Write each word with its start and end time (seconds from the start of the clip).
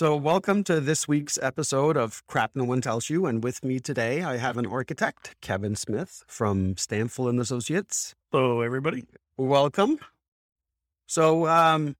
So, 0.00 0.16
welcome 0.16 0.64
to 0.64 0.80
this 0.80 1.06
week's 1.06 1.38
episode 1.42 1.98
of 1.98 2.26
Crap 2.26 2.52
No 2.54 2.64
One 2.64 2.80
Tells 2.80 3.10
You. 3.10 3.26
And 3.26 3.44
with 3.44 3.62
me 3.62 3.80
today, 3.80 4.22
I 4.22 4.38
have 4.38 4.56
an 4.56 4.64
architect, 4.64 5.36
Kevin 5.42 5.76
Smith 5.76 6.24
from 6.26 6.74
Stampfl 6.76 7.28
and 7.28 7.38
Associates. 7.38 8.14
Hello, 8.32 8.62
everybody. 8.62 9.04
Welcome. 9.36 9.98
So, 11.06 11.46
um, 11.48 11.96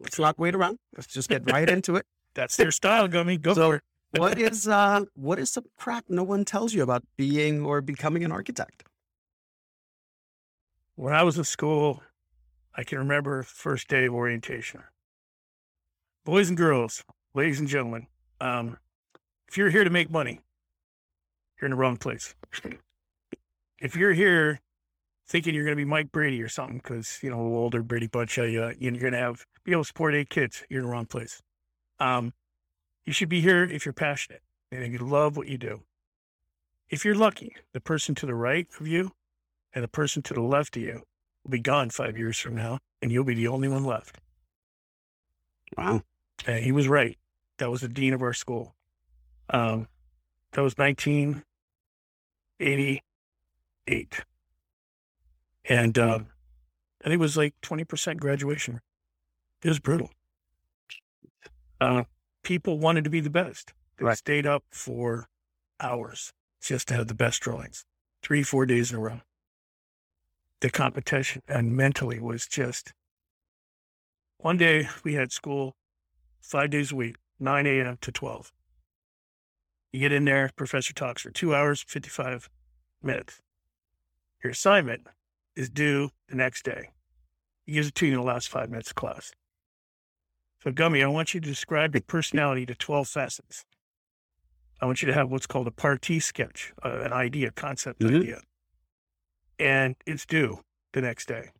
let's 0.00 0.18
not 0.18 0.36
wait 0.36 0.56
around. 0.56 0.80
Let's 0.96 1.06
just 1.06 1.28
get 1.28 1.48
right 1.48 1.70
into 1.70 1.94
it. 1.94 2.04
That's 2.34 2.56
their 2.56 2.72
style, 2.72 3.06
Gummy. 3.06 3.36
Go 3.38 3.54
So- 3.54 3.68
for 3.68 3.76
it. 3.76 3.82
What 4.18 4.36
is 4.40 4.66
uh, 4.66 5.04
what 5.14 5.38
is 5.38 5.52
some 5.52 5.66
crap 5.76 6.06
no 6.08 6.24
one 6.24 6.44
tells 6.44 6.74
you 6.74 6.82
about 6.82 7.04
being 7.16 7.64
or 7.64 7.80
becoming 7.80 8.24
an 8.24 8.32
architect? 8.32 8.82
When 10.96 11.14
I 11.14 11.22
was 11.22 11.38
in 11.38 11.44
school, 11.44 12.02
I 12.74 12.82
can 12.82 12.98
remember 12.98 13.44
first 13.44 13.86
day 13.86 14.06
of 14.06 14.14
orientation. 14.14 14.82
Boys 16.28 16.50
and 16.50 16.58
girls, 16.58 17.02
ladies 17.34 17.58
and 17.58 17.66
gentlemen, 17.66 18.06
um, 18.38 18.76
if 19.48 19.56
you're 19.56 19.70
here 19.70 19.82
to 19.82 19.88
make 19.88 20.10
money, 20.10 20.40
you're 21.58 21.64
in 21.64 21.70
the 21.70 21.76
wrong 21.78 21.96
place. 21.96 22.34
If 23.80 23.96
you're 23.96 24.12
here 24.12 24.60
thinking 25.26 25.54
you're 25.54 25.64
going 25.64 25.74
to 25.74 25.80
be 25.82 25.86
Mike 25.86 26.12
Brady 26.12 26.42
or 26.42 26.48
something, 26.50 26.80
because 26.84 27.18
you 27.22 27.30
know 27.30 27.38
older 27.38 27.82
Brady 27.82 28.08
Bunch, 28.08 28.38
uh, 28.38 28.42
you- 28.42 28.74
you're 28.78 29.00
going 29.00 29.14
to 29.14 29.18
have 29.18 29.46
be 29.64 29.72
able 29.72 29.84
to 29.84 29.86
support 29.86 30.14
eight 30.14 30.28
kids, 30.28 30.64
you're 30.68 30.80
in 30.80 30.86
the 30.86 30.92
wrong 30.92 31.06
place. 31.06 31.40
Um, 31.98 32.34
you 33.06 33.14
should 33.14 33.30
be 33.30 33.40
here 33.40 33.64
if 33.64 33.86
you're 33.86 33.94
passionate 33.94 34.42
and 34.70 34.82
if 34.82 34.92
you 34.92 34.98
love 34.98 35.38
what 35.38 35.48
you 35.48 35.56
do. 35.56 35.82
If 36.90 37.06
you're 37.06 37.14
lucky, 37.14 37.56
the 37.72 37.80
person 37.80 38.14
to 38.16 38.26
the 38.26 38.34
right 38.34 38.68
of 38.78 38.86
you 38.86 39.12
and 39.72 39.82
the 39.82 39.88
person 39.88 40.22
to 40.24 40.34
the 40.34 40.42
left 40.42 40.76
of 40.76 40.82
you 40.82 41.04
will 41.42 41.52
be 41.52 41.58
gone 41.58 41.88
five 41.88 42.18
years 42.18 42.38
from 42.38 42.54
now, 42.54 42.80
and 43.00 43.10
you'll 43.10 43.24
be 43.24 43.34
the 43.34 43.48
only 43.48 43.68
one 43.68 43.84
left. 43.84 44.18
Wow. 45.74 46.02
And 46.46 46.64
he 46.64 46.72
was 46.72 46.88
right. 46.88 47.18
That 47.58 47.70
was 47.70 47.82
the 47.82 47.88
dean 47.88 48.14
of 48.14 48.22
our 48.22 48.32
school. 48.32 48.74
Um, 49.50 49.88
that 50.52 50.62
was 50.62 50.78
1988. 50.78 53.02
And 55.64 55.98
um, 55.98 56.26
I 57.02 57.08
think 57.08 57.14
it 57.14 57.20
was 57.20 57.36
like 57.36 57.54
20% 57.62 58.18
graduation. 58.18 58.80
It 59.62 59.68
was 59.68 59.80
brutal. 59.80 60.10
Uh, 61.80 62.04
people 62.42 62.78
wanted 62.78 63.04
to 63.04 63.10
be 63.10 63.20
the 63.20 63.30
best. 63.30 63.72
They 63.98 64.04
Right. 64.04 64.16
stayed 64.16 64.46
up 64.46 64.64
for 64.70 65.28
hours 65.80 66.32
just 66.62 66.88
to 66.88 66.94
have 66.94 67.08
the 67.08 67.14
best 67.14 67.42
drawings, 67.42 67.84
three, 68.22 68.42
four 68.42 68.64
days 68.66 68.90
in 68.90 68.96
a 68.96 69.00
row. 69.00 69.20
The 70.60 70.70
competition 70.70 71.42
and 71.48 71.76
mentally 71.76 72.18
was 72.20 72.46
just 72.46 72.92
one 74.38 74.56
day 74.56 74.88
we 75.04 75.14
had 75.14 75.32
school 75.32 75.76
five 76.40 76.70
days 76.70 76.92
a 76.92 76.96
week, 76.96 77.16
9 77.38 77.66
a.m. 77.66 77.98
to 78.00 78.12
12. 78.12 78.52
You 79.92 80.00
get 80.00 80.12
in 80.12 80.24
there, 80.24 80.50
professor 80.56 80.92
talks 80.92 81.22
for 81.22 81.30
two 81.30 81.54
hours, 81.54 81.84
55 81.86 82.50
minutes. 83.02 83.40
Your 84.42 84.52
assignment 84.52 85.06
is 85.56 85.70
due 85.70 86.10
the 86.28 86.36
next 86.36 86.64
day. 86.64 86.90
He 87.64 87.72
gives 87.72 87.88
it 87.88 87.94
to 87.96 88.06
you 88.06 88.12
in 88.12 88.20
the 88.20 88.26
last 88.26 88.48
five 88.48 88.70
minutes 88.70 88.90
of 88.90 88.96
class. 88.96 89.32
So, 90.62 90.72
Gummy, 90.72 91.02
I 91.02 91.06
want 91.06 91.34
you 91.34 91.40
to 91.40 91.48
describe 91.48 91.94
your 91.94 92.02
personality 92.02 92.66
to 92.66 92.74
12 92.74 93.08
facets. 93.08 93.64
I 94.80 94.86
want 94.86 95.02
you 95.02 95.06
to 95.06 95.14
have 95.14 95.30
what's 95.30 95.46
called 95.46 95.66
a 95.66 95.72
parti 95.72 96.20
sketch, 96.20 96.72
uh, 96.84 97.00
an 97.00 97.12
idea, 97.12 97.50
concept 97.50 98.00
Mhm. 98.00 98.20
idea. 98.20 98.42
And 99.58 99.96
it's 100.06 100.24
due 100.24 100.64
the 100.92 101.00
next 101.00 101.26
day. 101.26 101.50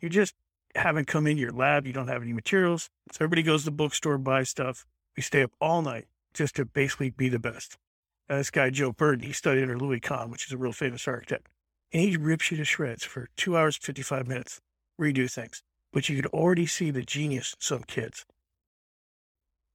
You 0.00 0.08
just 0.08 0.34
haven't 0.76 1.06
come 1.06 1.26
in 1.26 1.36
your 1.36 1.52
lab. 1.52 1.86
You 1.86 1.92
don't 1.92 2.08
have 2.08 2.22
any 2.22 2.32
materials. 2.32 2.90
So 3.12 3.24
everybody 3.24 3.42
goes 3.42 3.62
to 3.62 3.66
the 3.66 3.76
bookstore, 3.76 4.18
buys 4.18 4.48
stuff. 4.48 4.86
We 5.16 5.22
stay 5.22 5.42
up 5.42 5.52
all 5.60 5.82
night 5.82 6.06
just 6.34 6.56
to 6.56 6.64
basically 6.64 7.10
be 7.10 7.28
the 7.28 7.38
best. 7.38 7.76
This 8.28 8.50
guy, 8.50 8.70
Joe 8.70 8.92
Burton, 8.92 9.24
he 9.24 9.32
studied 9.32 9.62
under 9.62 9.78
Louis 9.78 10.00
Kahn, 10.00 10.30
which 10.30 10.46
is 10.46 10.52
a 10.52 10.58
real 10.58 10.72
famous 10.72 11.06
architect. 11.06 11.48
And 11.92 12.02
he 12.02 12.16
rips 12.16 12.50
you 12.50 12.56
to 12.56 12.64
shreds 12.64 13.04
for 13.04 13.28
two 13.36 13.56
hours, 13.56 13.76
55 13.76 14.26
minutes, 14.26 14.60
redo 15.00 15.30
things. 15.30 15.62
But 15.92 16.08
you 16.08 16.16
could 16.16 16.32
already 16.32 16.66
see 16.66 16.90
the 16.90 17.02
genius 17.02 17.52
in 17.52 17.60
some 17.60 17.84
kids. 17.84 18.26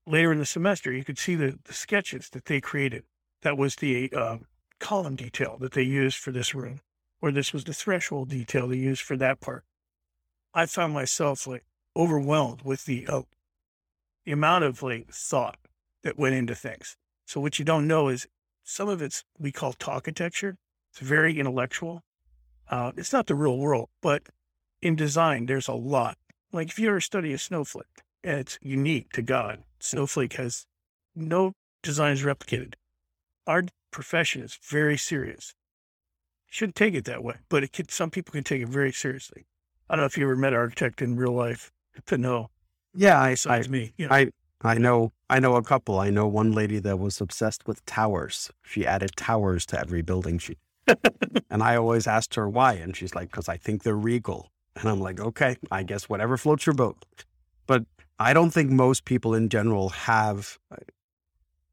Later 0.06 0.31
in 0.31 0.40
the 0.40 0.45
semester, 0.45 0.91
you 0.91 1.03
could 1.03 1.17
see 1.17 1.35
the, 1.35 1.57
the 1.63 1.73
sketches 1.73 2.29
that 2.31 2.45
they 2.45 2.59
created. 2.59 3.03
That 3.44 3.57
was 3.57 3.78
the 3.78 4.11
um, 4.13 4.45
column 4.79 5.16
detail 5.16 5.57
that 5.61 5.72
they 5.72 5.84
used 5.84 6.17
for 6.17 6.31
this 6.31 6.53
room, 6.53 6.81
or 7.22 7.31
this 7.31 7.53
was 7.53 7.63
the 7.63 7.73
threshold 7.73 8.29
detail 8.29 8.67
they 8.67 8.78
used 8.78 9.01
for 9.01 9.16
that 9.17 9.40
part. 9.40 9.63
I 10.53 10.66
found 10.66 10.94
myself 10.94 11.47
like 11.47 11.63
overwhelmed 11.95 12.62
with 12.63 12.85
the 12.85 13.07
uh, 13.07 13.22
the 14.25 14.31
amount 14.31 14.63
of 14.63 14.84
like 14.84 15.09
thought 15.12 15.57
that 16.03 16.17
went 16.17 16.35
into 16.35 16.56
things. 16.56 16.97
So 17.25 17.39
what 17.39 17.59
you 17.59 17.66
don't 17.66 17.88
know 17.88 18.09
is 18.09 18.28
some 18.63 18.90
of 18.90 19.01
it's 19.01 19.23
we 19.40 19.51
call 19.51 19.75
architecture. 19.88 20.57
It's 20.91 21.00
very 21.00 21.40
intellectual. 21.40 22.03
Uh, 22.69 22.91
it's 22.97 23.13
not 23.13 23.28
the 23.28 23.35
real 23.35 23.57
world, 23.57 23.90
but 24.01 24.23
in 24.81 24.95
design, 24.95 25.45
there's 25.45 25.67
a 25.67 25.73
lot. 25.73 26.17
Like 26.51 26.69
if 26.69 26.79
you 26.79 26.90
ever 26.90 27.01
study 27.01 27.34
a 27.34 27.38
snowflake, 27.38 28.01
and 28.23 28.40
it's 28.40 28.59
unique 28.61 29.11
to 29.13 29.22
God, 29.22 29.63
snowflake 29.79 30.34
has 30.34 30.66
no 31.16 31.53
designs 31.81 32.23
replicated. 32.23 32.73
Our 33.47 33.63
profession 33.91 34.44
is 34.44 34.59
very 34.61 34.97
serious. 34.97 35.53
Shouldn't 36.47 36.75
take 36.75 36.94
it 36.94 37.06
that 37.06 37.23
way, 37.23 37.35
but 37.50 37.63
it 37.63 37.72
can, 37.72 37.88
some 37.90 38.11
people 38.11 38.34
can 38.34 38.44
take 38.44 38.61
it 38.61 38.67
very 38.67 38.91
seriously. 38.91 39.45
I 39.91 39.96
don't 39.96 40.03
know 40.03 40.06
if 40.06 40.18
you 40.18 40.24
ever 40.24 40.38
met 40.38 40.53
an 40.53 40.59
architect 40.59 41.02
in 41.02 41.18
real 41.18 41.34
life 41.34 41.69
to 42.06 42.18
know 42.18 42.50
Yeah, 42.96 43.19
I, 43.19 43.35
I, 43.46 43.62
me. 43.68 43.91
You 43.97 44.07
know, 44.07 44.16
I, 44.16 44.29
I 44.62 44.75
know, 44.75 45.12
I 45.29 45.41
know 45.41 45.57
a 45.57 45.63
couple. 45.63 46.00
I 46.00 46.09
know 46.09 46.28
one 46.28 46.53
lady 46.53 46.79
that 46.79 46.97
was 46.97 47.19
obsessed 47.19 47.68
with 47.68 47.85
towers. 47.85 48.50
She 48.63 48.88
added 48.88 49.18
towers 49.18 49.66
to 49.66 49.78
every 49.78 50.02
building 50.02 50.40
she, 50.40 50.56
and 51.50 51.62
I 51.62 51.75
always 51.75 52.07
asked 52.07 52.35
her 52.35 52.47
why, 52.47 52.75
and 52.75 52.96
she's 52.96 53.13
like, 53.13 53.31
"Because 53.31 53.50
I 53.50 53.57
think 53.57 53.84
they're 53.84 53.97
regal." 53.97 54.50
And 54.78 54.88
I'm 54.88 55.02
like, 55.02 55.19
"Okay, 55.19 55.57
I 55.72 55.84
guess 55.84 56.08
whatever 56.08 56.38
floats 56.38 56.66
your 56.66 56.73
boat." 56.73 57.03
But 57.68 57.84
I 58.18 58.34
don't 58.34 58.52
think 58.52 58.72
most 58.72 59.03
people 59.03 59.34
in 59.34 59.50
general 59.50 59.90
have 59.90 60.58
uh, 60.72 60.78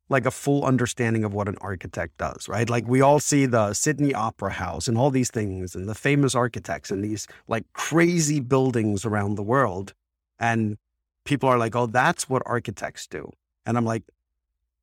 like 0.08 0.24
a 0.24 0.30
full 0.30 0.64
understanding 0.64 1.24
of 1.24 1.34
what 1.34 1.48
an 1.48 1.56
architect 1.60 2.16
does, 2.19 2.48
right? 2.48 2.69
Like 2.70 2.86
we 2.86 3.00
all 3.00 3.20
see 3.20 3.46
the 3.46 3.74
Sydney 3.74 4.14
Opera 4.14 4.52
House 4.52 4.88
and 4.88 4.96
all 4.96 5.10
these 5.10 5.30
things 5.30 5.74
and 5.74 5.88
the 5.88 5.94
famous 5.94 6.34
architects 6.34 6.91
and 6.91 7.04
these 7.04 7.26
like 7.46 7.64
crazy 7.74 8.41
buildings 8.41 9.04
around 9.04 9.34
the 9.34 9.42
world. 9.42 9.92
And 10.38 10.78
people 11.24 11.48
are 11.48 11.58
like, 11.58 11.76
oh, 11.76 11.86
that's 11.86 12.28
what 12.28 12.42
architects 12.46 13.06
do. 13.06 13.30
And 13.66 13.76
I'm 13.76 13.84
like, 13.84 14.04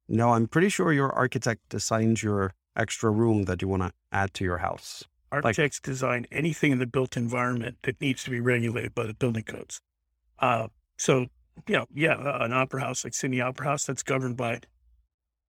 no, 0.07 0.33
I'm 0.33 0.47
pretty 0.47 0.69
sure 0.69 0.93
your 0.93 1.11
architect 1.11 1.69
designs 1.69 2.21
your 2.21 2.53
extra 2.75 3.09
room 3.09 3.43
that 3.43 3.61
you 3.61 3.67
want 3.67 3.81
to 3.81 3.91
add 4.11 4.33
to 4.35 4.43
your 4.43 4.59
house. 4.59 5.03
architects 5.31 5.79
design 5.79 6.27
anything 6.31 6.71
in 6.71 6.77
the 6.77 6.85
built 6.85 7.17
environment 7.17 7.77
that 7.83 7.99
needs 7.99 8.23
to 8.25 8.29
be 8.29 8.39
regulated 8.39 8.93
by 8.93 9.05
the 9.05 9.13
building 9.15 9.43
codes. 9.43 9.81
Uh, 10.37 10.67
so, 10.97 11.27
you 11.67 11.75
know, 11.77 11.87
yeah, 11.93 12.43
an 12.43 12.53
opera 12.53 12.81
house 12.81 13.03
like 13.03 13.13
Sydney 13.13 13.41
Opera 13.41 13.65
House, 13.65 13.85
that's 13.85 14.03
governed 14.03 14.37
by 14.37 14.59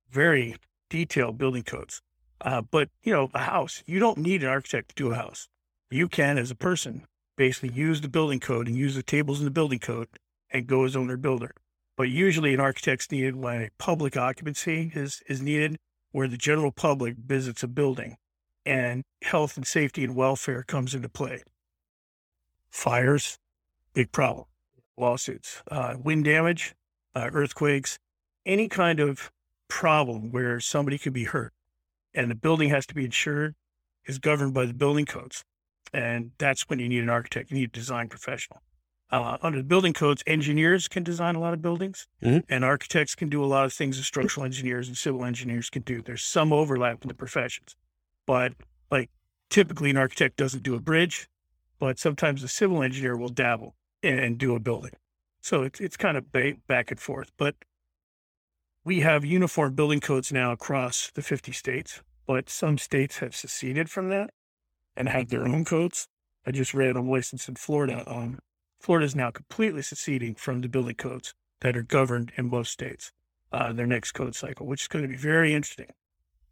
very 0.09 0.55
detailed 0.89 1.37
building 1.37 1.63
codes. 1.63 2.01
Uh, 2.41 2.61
but, 2.61 2.89
you 3.03 3.13
know, 3.13 3.29
a 3.33 3.39
house, 3.39 3.83
you 3.85 3.99
don't 3.99 4.17
need 4.17 4.43
an 4.43 4.49
architect 4.49 4.89
to 4.89 4.95
do 4.95 5.11
a 5.11 5.15
house. 5.15 5.47
You 5.89 6.07
can, 6.07 6.37
as 6.37 6.51
a 6.51 6.55
person, 6.55 7.05
basically 7.37 7.69
use 7.69 8.01
the 8.01 8.09
building 8.09 8.39
code 8.39 8.67
and 8.67 8.77
use 8.77 8.95
the 8.95 9.03
tables 9.03 9.39
in 9.39 9.45
the 9.45 9.51
building 9.51 9.79
code 9.79 10.07
and 10.51 10.67
go 10.67 10.83
as 10.83 10.95
owner 10.95 11.17
builder. 11.17 11.53
But 11.97 12.09
usually 12.09 12.53
an 12.53 12.59
architect's 12.59 13.11
needed 13.11 13.35
when 13.35 13.61
a 13.61 13.69
public 13.77 14.17
occupancy 14.17 14.91
is, 14.93 15.21
is 15.27 15.41
needed, 15.41 15.77
where 16.11 16.27
the 16.27 16.37
general 16.37 16.71
public 16.71 17.15
visits 17.17 17.63
a 17.63 17.67
building 17.67 18.17
and 18.65 19.03
health 19.21 19.57
and 19.57 19.65
safety 19.65 20.03
and 20.03 20.15
welfare 20.15 20.63
comes 20.63 20.95
into 20.95 21.09
play. 21.09 21.43
Fires, 22.69 23.37
big 23.93 24.11
problem. 24.11 24.45
Lawsuits, 24.97 25.61
uh, 25.69 25.95
wind 26.01 26.25
damage, 26.25 26.73
uh, 27.15 27.29
earthquakes, 27.33 27.97
any 28.45 28.67
kind 28.67 28.99
of 28.99 29.31
problem 29.67 30.31
where 30.31 30.59
somebody 30.59 30.97
could 30.97 31.13
be 31.13 31.25
hurt 31.25 31.53
and 32.13 32.29
the 32.29 32.35
building 32.35 32.69
has 32.69 32.85
to 32.87 32.93
be 32.95 33.05
insured 33.05 33.55
is 34.05 34.19
governed 34.19 34.53
by 34.53 34.65
the 34.65 34.73
building 34.73 35.05
codes. 35.05 35.43
And 35.93 36.31
that's 36.37 36.63
when 36.69 36.79
you 36.79 36.89
need 36.89 37.03
an 37.03 37.09
architect. 37.09 37.51
You 37.51 37.57
need 37.57 37.69
a 37.69 37.73
design 37.73 38.09
professional. 38.09 38.61
Uh, 39.11 39.37
under 39.41 39.59
the 39.59 39.63
building 39.63 39.93
codes, 39.93 40.23
engineers 40.25 40.87
can 40.87 41.03
design 41.03 41.35
a 41.35 41.39
lot 41.39 41.53
of 41.53 41.61
buildings, 41.61 42.07
Mhm. 42.23 42.43
and 42.49 42.65
architects 42.65 43.15
can 43.15 43.29
do 43.29 43.43
a 43.43 43.45
lot 43.45 43.65
of 43.65 43.71
things 43.73 43.97
that 43.97 44.03
structural 44.03 44.45
engineers 44.45 44.87
and 44.87 44.97
civil 44.97 45.23
engineers 45.23 45.69
can 45.69 45.83
do. 45.83 46.01
There's 46.01 46.23
some 46.23 46.51
overlap 46.51 47.03
in 47.03 47.07
the 47.07 47.13
professions, 47.13 47.75
but 48.25 48.53
like 48.89 49.09
typically 49.49 49.91
an 49.91 49.97
architect 49.97 50.37
doesn't 50.37 50.63
do 50.63 50.73
a 50.75 50.79
bridge, 50.81 51.29
but 51.79 51.99
sometimes 51.99 52.43
a 52.43 52.47
civil 52.47 52.81
engineer 52.81 53.15
will 53.15 53.29
dabble 53.29 53.75
and, 54.01 54.19
and 54.19 54.37
do 54.39 54.55
a 54.55 54.59
building. 54.59 54.93
So 55.41 55.61
it's 55.63 55.79
it's 55.79 55.97
kind 55.97 56.17
of 56.17 56.31
ba- 56.31 56.57
back 56.67 56.89
and 56.89 56.99
forth. 56.99 57.31
But 57.37 57.55
we 58.85 58.99
have 58.99 59.25
uniform 59.25 59.73
building 59.73 59.99
codes 59.99 60.31
now 60.31 60.51
across 60.51 61.11
the 61.15 61.23
50 61.23 61.51
states, 61.51 62.01
but 62.27 62.49
some 62.49 62.77
states 62.77 63.17
have 63.17 63.35
seceded 63.35 63.89
from 63.89 64.09
that 64.09 64.29
and 64.95 65.09
have 65.09 65.29
their 65.29 65.47
own 65.47 65.65
codes. 65.65 66.07
I 66.45 66.51
just 66.51 66.75
read 66.75 66.95
on 66.95 67.09
license 67.09 67.49
in 67.49 67.55
Florida. 67.55 68.03
Um, 68.05 68.37
Florida 68.79 69.05
is 69.05 69.15
now 69.15 69.31
completely 69.31 69.81
seceding 69.81 70.35
from 70.35 70.61
the 70.61 70.69
building 70.69 70.95
codes 70.95 71.33
that 71.61 71.75
are 71.75 71.81
governed 71.81 72.31
in 72.37 72.49
most 72.51 72.71
states, 72.71 73.11
uh, 73.51 73.73
their 73.73 73.87
next 73.87 74.11
code 74.11 74.35
cycle, 74.35 74.67
which 74.67 74.83
is 74.83 74.87
going 74.87 75.01
to 75.01 75.09
be 75.09 75.17
very 75.17 75.55
interesting. 75.55 75.87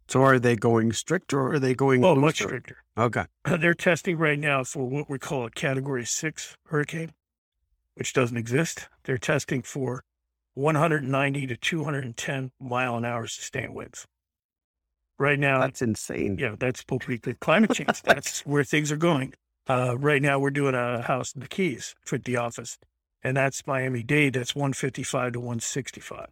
So 0.08 0.22
are 0.22 0.40
they 0.40 0.56
going 0.56 0.92
stricter 0.92 1.38
or 1.38 1.52
are 1.52 1.58
they 1.60 1.74
going 1.74 2.04
Oh, 2.04 2.16
much 2.16 2.42
stricter. 2.42 2.78
Okay. 2.98 3.26
They're 3.58 3.74
testing 3.74 4.18
right 4.18 4.38
now 4.38 4.64
for 4.64 4.88
what 4.88 5.08
we 5.08 5.20
call 5.20 5.46
a 5.46 5.50
category 5.50 6.04
six 6.04 6.56
hurricane, 6.66 7.12
which 7.94 8.12
doesn't 8.12 8.36
exist. 8.36 8.88
They're 9.04 9.18
testing 9.18 9.62
for 9.62 10.02
190 10.54 11.46
to 11.48 11.56
210 11.56 12.50
mile 12.60 12.96
an 12.96 13.04
hour 13.04 13.26
sustained 13.26 13.74
winds. 13.74 14.06
Right 15.18 15.38
now, 15.38 15.60
That's 15.60 15.82
insane. 15.82 16.38
yeah, 16.40 16.56
that's 16.58 16.80
supposed 16.80 17.02
to 17.02 17.08
be 17.08 17.16
the 17.18 17.34
climate 17.34 17.72
change. 17.72 18.02
That's 18.02 18.40
where 18.46 18.64
things 18.64 18.90
are 18.90 18.96
going. 18.96 19.32
Uh, 19.68 19.96
right 19.96 20.20
now, 20.20 20.38
we're 20.38 20.50
doing 20.50 20.74
a 20.74 21.02
house 21.02 21.32
in 21.34 21.40
the 21.40 21.46
Keys 21.46 21.94
for 22.04 22.18
the 22.18 22.36
office, 22.36 22.78
and 23.22 23.36
that's 23.36 23.66
Miami 23.66 24.02
Dade. 24.02 24.34
That's 24.34 24.54
155 24.56 25.34
to 25.34 25.40
165 25.40 26.26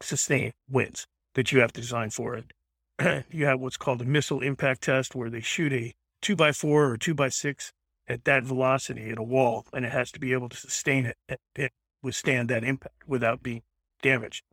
sustained 0.00 0.52
winds 0.68 1.06
that 1.34 1.52
you 1.52 1.60
have 1.60 1.72
to 1.72 1.80
design 1.80 2.10
for 2.10 2.36
it. 2.36 3.24
you 3.30 3.46
have 3.46 3.60
what's 3.60 3.76
called 3.76 4.02
a 4.02 4.04
missile 4.04 4.40
impact 4.40 4.82
test, 4.82 5.14
where 5.14 5.30
they 5.30 5.40
shoot 5.40 5.72
a 5.72 5.94
two 6.20 6.34
by 6.34 6.50
four 6.52 6.90
or 6.90 6.96
two 6.96 7.14
by 7.14 7.28
six 7.28 7.72
at 8.08 8.24
that 8.24 8.42
velocity 8.42 9.10
at 9.10 9.18
a 9.18 9.22
wall, 9.22 9.64
and 9.72 9.84
it 9.84 9.92
has 9.92 10.10
to 10.10 10.18
be 10.18 10.32
able 10.32 10.48
to 10.48 10.56
sustain 10.56 11.06
it 11.06 11.16
and, 11.28 11.38
and 11.56 11.70
withstand 12.02 12.48
that 12.48 12.64
impact 12.64 13.06
without 13.06 13.42
being 13.42 13.62
damaged. 14.02 14.44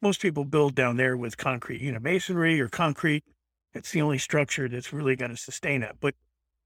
Most 0.00 0.20
people 0.20 0.44
build 0.44 0.74
down 0.74 0.96
there 0.96 1.16
with 1.16 1.36
concrete, 1.36 1.80
you 1.80 1.92
know, 1.92 2.00
masonry 2.00 2.60
or 2.60 2.68
concrete. 2.68 3.24
It's 3.72 3.92
the 3.92 4.02
only 4.02 4.18
structure 4.18 4.68
that's 4.68 4.92
really 4.92 5.16
going 5.16 5.30
to 5.30 5.36
sustain 5.36 5.80
that. 5.80 5.96
But 6.00 6.14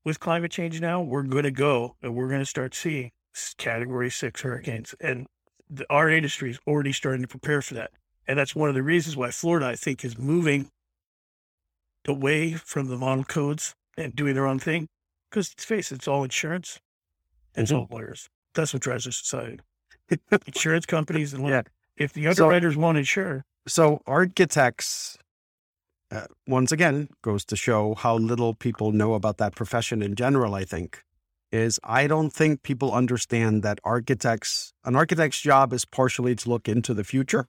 with 0.05 0.21
climate 0.21 0.51
change 0.51 0.81
now, 0.81 1.03
we're 1.03 1.23
going 1.23 1.45
to 1.45 1.51
go 1.51 1.97
and 2.03 2.15
we're 2.15 2.29
going 2.29 2.41
to 2.41 2.47
start 2.47 2.75
seeing 2.75 3.11
category 3.59 4.11
six 4.11 4.41
hurricanes. 4.41 4.95
And 5.01 5.27
the, 5.69 5.85
our 5.91 6.09
industry 6.09 6.51
is 6.51 6.59
already 6.67 6.93
starting 6.93 7.23
to 7.23 7.29
prepare 7.29 7.61
for 7.61 7.75
that. 7.75 7.91
And 8.27 8.39
that's 8.39 8.57
one 8.57 8.69
of 8.69 8.75
the 8.75 8.83
reasons 8.83 9.17
why 9.17 9.31
Florida, 9.31 9.67
I 9.67 9.77
think, 9.77 10.05
is 10.05 10.19
moving 10.19 10.71
away 12.07 12.55
from 12.55 12.89
the 12.89 12.97
model 12.97 13.25
codes 13.25 13.75
and 13.97 14.15
doing 14.15 14.35
their 14.35 14.47
own 14.47 14.59
thing. 14.59 14.89
Because 15.31 15.51
let's 15.51 15.65
face 15.65 15.93
it, 15.93 15.97
it's 15.97 16.09
all 16.09 16.25
insurance 16.25 16.81
and 17.55 17.65
it's 17.65 17.73
mm-hmm. 17.73 17.81
all 17.81 17.99
lawyers. 17.99 18.29
That's 18.55 18.73
what 18.73 18.83
drives 18.83 19.07
our 19.07 19.13
society. 19.13 19.61
Insurance 20.47 20.87
companies 20.87 21.33
and 21.35 21.47
Yeah. 21.47 21.63
if 21.97 22.13
the 22.13 22.23
So- 22.25 22.31
underwriters 22.31 22.77
won't 22.77 22.99
insure, 22.99 23.45
So 23.69 24.01
architects, 24.07 25.19
uh, 26.13 26.27
once 26.47 26.71
again, 26.71 27.09
goes 27.23 27.45
to 27.47 27.57
show 27.57 27.95
how 27.95 28.17
little 28.17 28.55
people 28.55 28.93
know 28.93 29.15
about 29.15 29.39
that 29.39 29.57
profession 29.57 30.03
in 30.03 30.15
general. 30.15 30.55
I 30.55 30.65
think 30.65 31.03
is 31.53 31.79
I 31.83 32.07
don't 32.07 32.31
think 32.33 32.63
people 32.63 32.93
understand 32.93 33.63
that 33.63 33.79
architects, 33.85 34.73
an 34.85 34.95
architect's 34.97 35.41
job 35.41 35.73
is 35.73 35.85
partially 35.85 36.35
to 36.37 36.49
look 36.49 36.69
into 36.69 36.93
the 36.95 37.05
future 37.05 37.47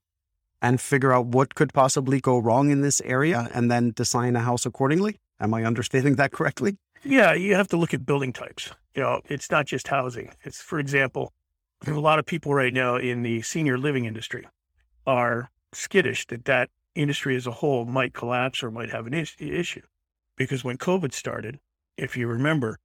and 0.61 0.79
figure 0.81 1.13
out 1.13 1.27
what 1.27 1.53
could 1.55 1.71
possibly 1.73 2.19
go 2.19 2.37
wrong 2.39 2.71
in 2.71 2.81
this 2.81 2.99
area, 3.01 3.47
and 3.53 3.69
then 3.69 3.91
design 3.91 4.35
a 4.35 4.39
house 4.41 4.65
accordingly. 4.65 5.19
Am 5.39 5.53
I 5.53 5.63
understanding 5.63 6.15
that 6.15 6.31
correctly? 6.31 6.77
Yeah, 7.03 7.33
you 7.33 7.53
have 7.53 7.67
to 7.67 7.77
look 7.77 7.93
at 7.93 8.05
building 8.07 8.33
types. 8.33 8.71
You 8.95 9.03
know, 9.03 9.21
it's 9.25 9.51
not 9.51 9.67
just 9.67 9.87
housing. 9.89 10.31
It's, 10.43 10.59
for 10.61 10.79
example, 10.79 11.31
a 11.85 11.91
lot 11.99 12.19
of 12.19 12.25
people 12.25 12.53
right 12.53 12.73
now 12.73 12.95
in 12.95 13.21
the 13.21 13.41
senior 13.41 13.77
living 13.77 14.05
industry 14.05 14.47
are 15.05 15.51
skittish 15.73 16.25
that 16.27 16.45
that 16.45 16.69
industry 16.95 17.35
as 17.35 17.45
a 17.45 17.51
whole 17.51 17.85
might 17.85 18.13
collapse 18.13 18.63
or 18.63 18.71
might 18.71 18.89
have 18.89 19.05
an 19.07 19.13
is- 19.13 19.35
issue. 19.39 19.81
Because 20.35 20.63
when 20.63 20.77
COVID 20.77 21.13
started, 21.13 21.59
if 21.97 22.17
you 22.17 22.27
remember, 22.27 22.79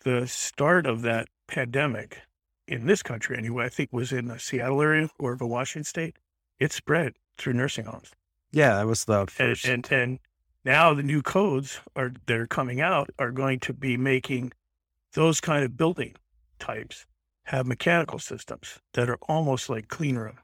the 0.00 0.26
start 0.26 0.86
of 0.86 1.02
that 1.02 1.28
pandemic 1.46 2.22
in 2.66 2.86
this 2.86 3.02
country, 3.02 3.36
anyway, 3.36 3.66
I 3.66 3.68
think 3.68 3.92
was 3.92 4.12
in 4.12 4.26
the 4.26 4.38
Seattle 4.38 4.80
area 4.82 5.08
or 5.18 5.36
the 5.36 5.46
Washington 5.46 5.84
state, 5.84 6.16
it 6.58 6.72
spread 6.72 7.14
through 7.36 7.52
nursing 7.54 7.84
homes 7.84 8.12
Yeah, 8.52 8.76
that 8.76 8.86
was 8.86 9.04
the 9.04 9.26
and, 9.38 9.58
and 9.64 9.92
and 9.92 10.18
now 10.64 10.92
the 10.92 11.02
new 11.02 11.22
codes 11.22 11.80
are 11.96 12.12
that 12.26 12.36
are 12.36 12.46
coming 12.46 12.80
out 12.80 13.10
are 13.18 13.30
going 13.30 13.60
to 13.60 13.72
be 13.72 13.96
making 13.96 14.52
those 15.14 15.40
kind 15.40 15.64
of 15.64 15.76
building 15.76 16.14
types 16.58 17.06
have 17.48 17.66
mechanical 17.66 18.18
systems 18.18 18.78
that 18.92 19.08
are 19.08 19.16
almost 19.26 19.70
like 19.70 19.88
clean 19.88 20.16
room 20.16 20.38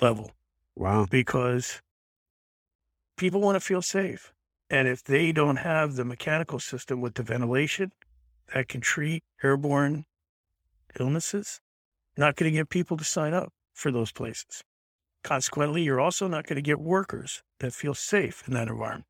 level 0.00 0.32
wow. 0.74 1.06
because 1.08 1.80
people 3.16 3.40
want 3.40 3.54
to 3.54 3.60
feel 3.60 3.80
safe. 3.80 4.32
And 4.68 4.88
if 4.88 5.04
they 5.04 5.30
don't 5.30 5.58
have 5.58 5.94
the 5.94 6.04
mechanical 6.04 6.58
system 6.58 7.00
with 7.00 7.14
the 7.14 7.22
ventilation 7.22 7.92
that 8.52 8.66
can 8.66 8.80
treat 8.80 9.22
airborne 9.44 10.04
illnesses 10.98 11.60
not 12.16 12.34
going 12.34 12.50
to 12.50 12.58
get 12.58 12.70
people 12.70 12.96
to 12.96 13.04
sign 13.04 13.32
up 13.32 13.52
for 13.72 13.92
those 13.92 14.10
places. 14.10 14.64
Consequently 15.22 15.82
you're 15.82 16.00
also 16.00 16.26
not 16.26 16.44
going 16.46 16.56
to 16.56 16.62
get 16.62 16.80
workers 16.80 17.40
that 17.60 17.72
feel 17.72 17.94
safe 17.94 18.42
in 18.48 18.54
that 18.54 18.66
environment 18.66 19.04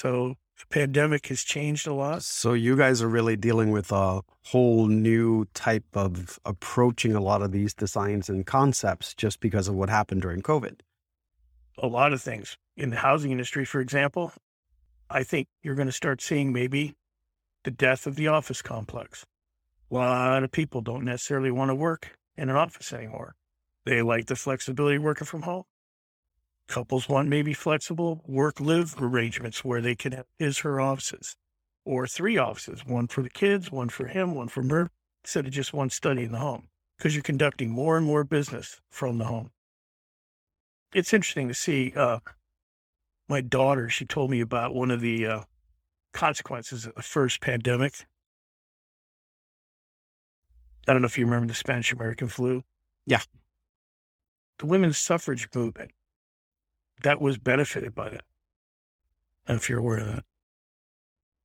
so 0.00 0.34
the 0.60 0.66
pandemic 0.78 1.26
has 1.28 1.42
changed 1.42 1.86
a 1.86 1.94
lot 2.02 2.22
So 2.22 2.52
you 2.66 2.76
guys 2.76 3.02
are 3.02 3.08
really 3.18 3.36
dealing 3.48 3.70
with 3.70 3.88
a 3.92 4.20
whole 4.50 4.86
new 4.88 5.46
type 5.54 5.90
of 5.94 6.38
approaching 6.44 7.14
a 7.14 7.20
lot 7.30 7.40
of 7.42 7.50
these 7.52 7.72
designs 7.74 8.28
and 8.28 8.44
concepts 8.46 9.14
just 9.14 9.40
because 9.40 9.68
of 9.68 9.74
what 9.74 9.88
happened 9.98 10.22
during 10.22 10.42
COVID. 10.42 10.76
a 11.78 11.86
lot 11.86 12.12
of 12.12 12.20
things 12.22 12.56
in 12.76 12.90
the 12.90 12.96
housing 12.96 13.30
industry, 13.36 13.64
for 13.64 13.80
example. 13.80 14.32
I 15.08 15.22
think 15.30 15.46
you're 15.62 15.78
going 15.80 15.92
to 15.94 16.00
start 16.02 16.20
seeing 16.20 16.52
maybe 16.52 16.94
the 17.64 17.70
death 17.70 18.06
of 18.06 18.16
the 18.16 18.28
office 18.28 18.62
complex. 18.62 19.24
A 19.90 19.94
lot 19.94 20.42
of 20.42 20.50
people 20.50 20.80
don't 20.80 21.04
necessarily 21.04 21.50
want 21.50 21.70
to 21.70 21.74
work 21.74 22.02
in 22.36 22.48
an 22.48 22.56
office 22.56 22.92
anymore. 22.92 23.34
They 23.84 24.02
like 24.02 24.26
the 24.26 24.36
flexibility 24.36 24.96
of 24.96 25.04
working 25.04 25.26
from 25.26 25.42
home. 25.42 25.64
Couples 26.68 27.08
want 27.08 27.28
maybe 27.28 27.54
flexible 27.54 28.22
work 28.26 28.60
live 28.60 28.94
arrangements 29.00 29.64
where 29.64 29.80
they 29.80 29.94
can 29.94 30.12
have 30.12 30.26
his, 30.38 30.58
her 30.58 30.80
offices 30.80 31.36
or 31.84 32.06
three 32.06 32.36
offices, 32.36 32.84
one 32.84 33.06
for 33.06 33.22
the 33.22 33.30
kids, 33.30 33.70
one 33.70 33.88
for 33.88 34.08
him, 34.08 34.34
one 34.34 34.48
for 34.48 34.62
her, 34.64 34.90
instead 35.24 35.46
of 35.46 35.52
just 35.52 35.72
one 35.72 35.90
study 35.90 36.24
in 36.24 36.32
the 36.32 36.38
home 36.38 36.68
because 36.96 37.14
you're 37.14 37.22
conducting 37.22 37.70
more 37.70 37.96
and 37.96 38.06
more 38.06 38.24
business 38.24 38.80
from 38.90 39.18
the 39.18 39.24
home. 39.24 39.50
It's 40.94 41.12
interesting 41.12 41.48
to 41.48 41.54
see 41.54 41.92
uh, 41.96 42.18
my 43.28 43.40
daughter 43.40 43.88
she 43.88 44.04
told 44.04 44.30
me 44.30 44.40
about 44.40 44.74
one 44.74 44.90
of 44.90 45.00
the 45.00 45.26
uh, 45.26 45.40
consequences 46.12 46.86
of 46.86 46.94
the 46.94 47.02
first 47.02 47.40
pandemic. 47.40 48.06
I 50.88 50.92
don't 50.92 51.02
know 51.02 51.06
if 51.06 51.18
you 51.18 51.24
remember 51.24 51.48
the 51.48 51.54
spanish 51.54 51.92
american 51.92 52.28
flu. 52.28 52.62
Yeah. 53.06 53.20
the 54.58 54.66
women's 54.66 54.98
suffrage 54.98 55.48
movement 55.54 55.90
that 57.02 57.20
was 57.20 57.38
benefited 57.38 57.94
by 57.94 58.08
that 58.08 58.24
if 59.48 59.68
you're 59.68 59.78
aware 59.78 59.98
of 59.98 60.06
that 60.06 60.24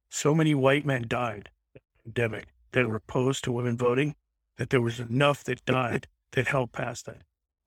so 0.09 0.33
many 0.33 0.55
white 0.55 0.85
men 0.85 1.05
died 1.07 1.49
the 1.73 1.79
pandemic 2.03 2.47
that 2.71 2.87
were 2.87 2.97
opposed 2.97 3.43
to 3.43 3.51
women 3.51 3.77
voting 3.77 4.15
that 4.57 4.69
there 4.69 4.81
was 4.81 4.99
enough 4.99 5.43
that 5.43 5.63
died 5.65 6.07
that 6.31 6.47
helped 6.47 6.73
pass 6.73 7.01
that 7.01 7.21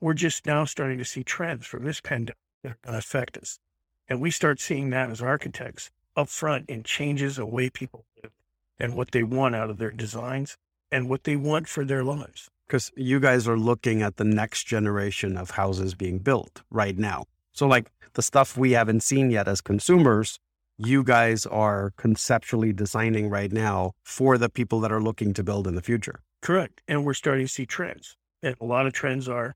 we're 0.04 0.12
just 0.12 0.44
now 0.44 0.66
starting 0.66 0.98
to 0.98 1.04
see 1.04 1.24
trends 1.24 1.64
from 1.64 1.84
this 1.84 2.02
pandemic 2.02 2.36
that 2.62 2.72
are 2.72 2.78
going 2.84 2.92
to 2.92 2.98
affect 2.98 3.38
us. 3.38 3.58
And 4.06 4.20
we 4.20 4.30
start 4.30 4.60
seeing 4.60 4.90
that 4.90 5.10
as 5.10 5.22
architects 5.22 5.90
up 6.14 6.28
front 6.28 6.68
in 6.68 6.82
changes 6.82 7.38
of 7.38 7.48
way 7.48 7.70
people 7.70 8.04
live 8.22 8.30
and 8.78 8.94
what 8.94 9.12
they 9.12 9.22
want 9.22 9.54
out 9.54 9.70
of 9.70 9.78
their 9.78 9.90
designs 9.90 10.58
and 10.92 11.08
what 11.08 11.24
they 11.24 11.36
want 11.36 11.68
for 11.68 11.86
their 11.86 12.04
lives. 12.04 12.50
Because 12.66 12.92
you 12.96 13.18
guys 13.18 13.48
are 13.48 13.56
looking 13.56 14.02
at 14.02 14.18
the 14.18 14.24
next 14.24 14.64
generation 14.64 15.38
of 15.38 15.52
houses 15.52 15.94
being 15.94 16.18
built 16.18 16.62
right 16.70 16.98
now. 16.98 17.24
So, 17.54 17.66
like 17.68 17.90
the 18.14 18.22
stuff 18.22 18.56
we 18.56 18.72
haven't 18.72 19.02
seen 19.02 19.30
yet 19.30 19.46
as 19.48 19.60
consumers, 19.60 20.38
you 20.76 21.04
guys 21.04 21.46
are 21.46 21.92
conceptually 21.96 22.72
designing 22.72 23.30
right 23.30 23.52
now 23.52 23.92
for 24.04 24.36
the 24.38 24.48
people 24.48 24.80
that 24.80 24.90
are 24.90 25.00
looking 25.00 25.32
to 25.34 25.44
build 25.44 25.68
in 25.68 25.76
the 25.76 25.82
future. 25.82 26.20
Correct. 26.42 26.82
And 26.88 27.04
we're 27.04 27.14
starting 27.14 27.46
to 27.46 27.52
see 27.52 27.64
trends. 27.64 28.16
And 28.42 28.56
a 28.60 28.64
lot 28.64 28.86
of 28.86 28.92
trends 28.92 29.28
are 29.28 29.54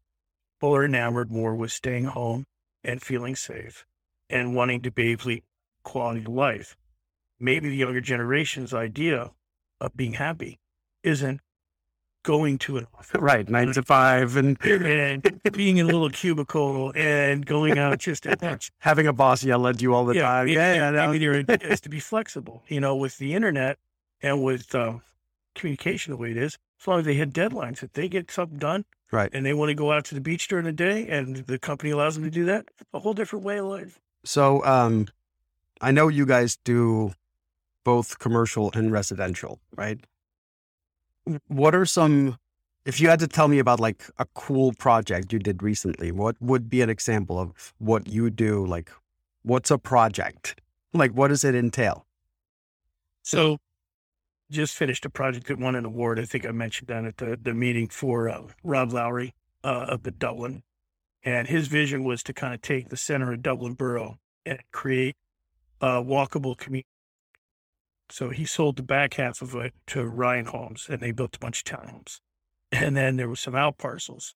people 0.61 0.77
are 0.77 0.85
enamored 0.85 1.31
more 1.31 1.55
with 1.55 1.73
staying 1.73 2.05
home 2.05 2.45
and 2.85 3.03
feeling 3.03 3.35
safe 3.35 3.85
and 4.31 4.55
wanting 4.55 4.81
to 4.83 4.91
to 4.93 5.43
quality 5.83 6.21
of 6.21 6.29
life. 6.29 6.77
Maybe 7.41 7.69
the 7.69 7.77
younger 7.77 8.01
generation's 8.01 8.73
idea 8.73 9.33
of 9.81 9.97
being 9.97 10.15
happy 10.15 10.59
isn't 11.03 11.41
going 12.29 12.59
to 12.59 12.77
an 12.77 12.87
office 12.95 13.21
Right. 13.21 13.49
Nine 13.49 13.73
to 13.73 13.83
five 13.83 14.37
and 14.37 14.57
and 14.65 15.41
being 15.53 15.79
in 15.79 15.85
a 15.89 15.93
little 15.95 16.11
cubicle 16.11 16.93
and 16.95 17.45
going 17.47 17.79
out 17.79 17.99
just 17.99 18.27
having 18.91 19.07
a 19.07 19.13
boss 19.15 19.43
yell 19.43 19.67
at 19.67 19.81
you 19.81 19.95
all 19.95 20.05
the 20.05 20.15
time. 20.15 20.47
it- 20.49 20.53
Yeah. 20.53 20.75
yeah, 20.75 20.91
no. 20.91 21.11
mean, 21.13 21.47
is 21.73 21.81
to 21.87 21.89
be 21.89 22.01
flexible. 22.01 22.63
You 22.69 22.81
know, 22.85 22.95
with 23.05 23.17
the 23.19 23.31
internet 23.35 23.79
and 24.21 24.43
with 24.45 24.75
um, 24.75 25.01
communication 25.55 26.11
the 26.13 26.17
way 26.17 26.31
it 26.33 26.37
is, 26.37 26.59
as 26.81 26.87
long 26.87 26.99
as 27.01 27.05
they 27.07 27.15
hit 27.15 27.33
deadlines, 27.33 27.83
if 27.83 27.93
they 27.93 28.09
get 28.09 28.31
something 28.31 28.59
done 28.59 28.85
Right. 29.11 29.31
and 29.33 29.45
they 29.47 29.55
want 29.55 29.71
to 29.71 29.75
go 29.75 29.91
out 29.93 30.05
to 30.07 30.15
the 30.15 30.21
beach 30.21 30.49
during 30.49 30.67
the 30.67 30.73
day 30.89 31.07
and 31.09 31.37
the 31.47 31.59
company 31.59 31.91
allows 31.93 32.15
them 32.17 32.25
to 32.25 32.31
do 32.31 32.45
that, 32.45 32.67
a 32.93 32.99
whole 32.99 33.15
different 33.15 33.45
way 33.45 33.59
of 33.59 33.67
life. 33.67 33.99
So, 34.25 34.63
um, 34.65 35.07
I 35.81 35.91
know 35.93 36.09
you 36.09 36.27
guys 36.27 36.59
do 36.63 37.13
both 37.85 38.19
commercial 38.19 38.71
and 38.75 38.93
residential, 38.93 39.61
right? 39.75 39.99
What 41.49 41.75
are 41.75 41.87
some 41.87 42.39
If 42.85 43.01
you 43.01 43.09
had 43.09 43.19
to 43.21 43.29
tell 43.29 43.49
me 43.49 43.59
about 43.59 43.81
like 43.81 44.05
a 44.19 44.27
cool 44.35 44.73
project 44.73 45.33
you 45.33 45.39
did 45.39 45.63
recently, 45.63 46.11
what 46.11 46.37
would 46.41 46.71
be 46.71 46.81
an 46.81 46.91
example 46.91 47.39
of 47.39 47.75
what 47.79 48.09
you 48.09 48.31
do? 48.31 48.65
Like, 48.65 48.91
what's 49.43 49.71
a 49.71 49.79
project? 49.79 50.61
Like, 50.95 51.13
what 51.13 51.29
does 51.29 51.45
it 51.45 51.55
entail? 51.55 52.07
So, 53.23 53.59
just 54.51 54.75
finished 54.75 55.05
a 55.05 55.11
project 55.11 55.49
that 55.49 55.59
won 55.59 55.75
an 55.75 55.85
award. 55.85 56.19
I 56.19 56.25
think 56.25 56.47
I 56.47 56.51
mentioned 56.51 56.89
that 56.89 57.05
at 57.05 57.19
the, 57.19 57.39
the 57.41 57.53
meeting 57.53 57.89
for 57.89 58.31
uh, 58.31 58.45
Rob 58.65 58.93
Lowry 58.93 59.35
uh, 59.63 59.87
up 59.91 60.07
at 60.07 60.19
Dublin. 60.19 60.63
And 61.23 61.49
his 61.49 61.69
vision 61.69 62.05
was 62.05 62.23
to 62.23 62.33
kind 62.33 62.55
of 62.55 62.63
take 62.63 62.89
the 62.89 62.97
center 62.97 63.33
of 63.33 63.43
Dublin 63.43 63.75
Borough 63.75 64.19
and 64.47 64.61
create 64.73 65.17
a 65.83 66.03
walkable 66.03 66.57
community. 66.57 66.89
So 68.11 68.31
he 68.31 68.45
sold 68.45 68.77
the 68.77 68.83
back 68.83 69.15
half 69.15 69.43
of 69.43 69.55
it 69.55 69.75
to 69.89 70.05
Ryan 70.07 70.47
Homes 70.47 70.87
and 70.89 71.01
they 71.01 71.13
built 71.13 71.37
a 71.37 71.39
bunch 71.39 71.61
of 71.61 71.65
townhomes. 71.65 72.21
And 72.73 72.97
then 72.97 73.17
there 73.17 73.29
was 73.29 73.41
some 73.41 73.55
out 73.55 73.79
parcels. 73.79 74.35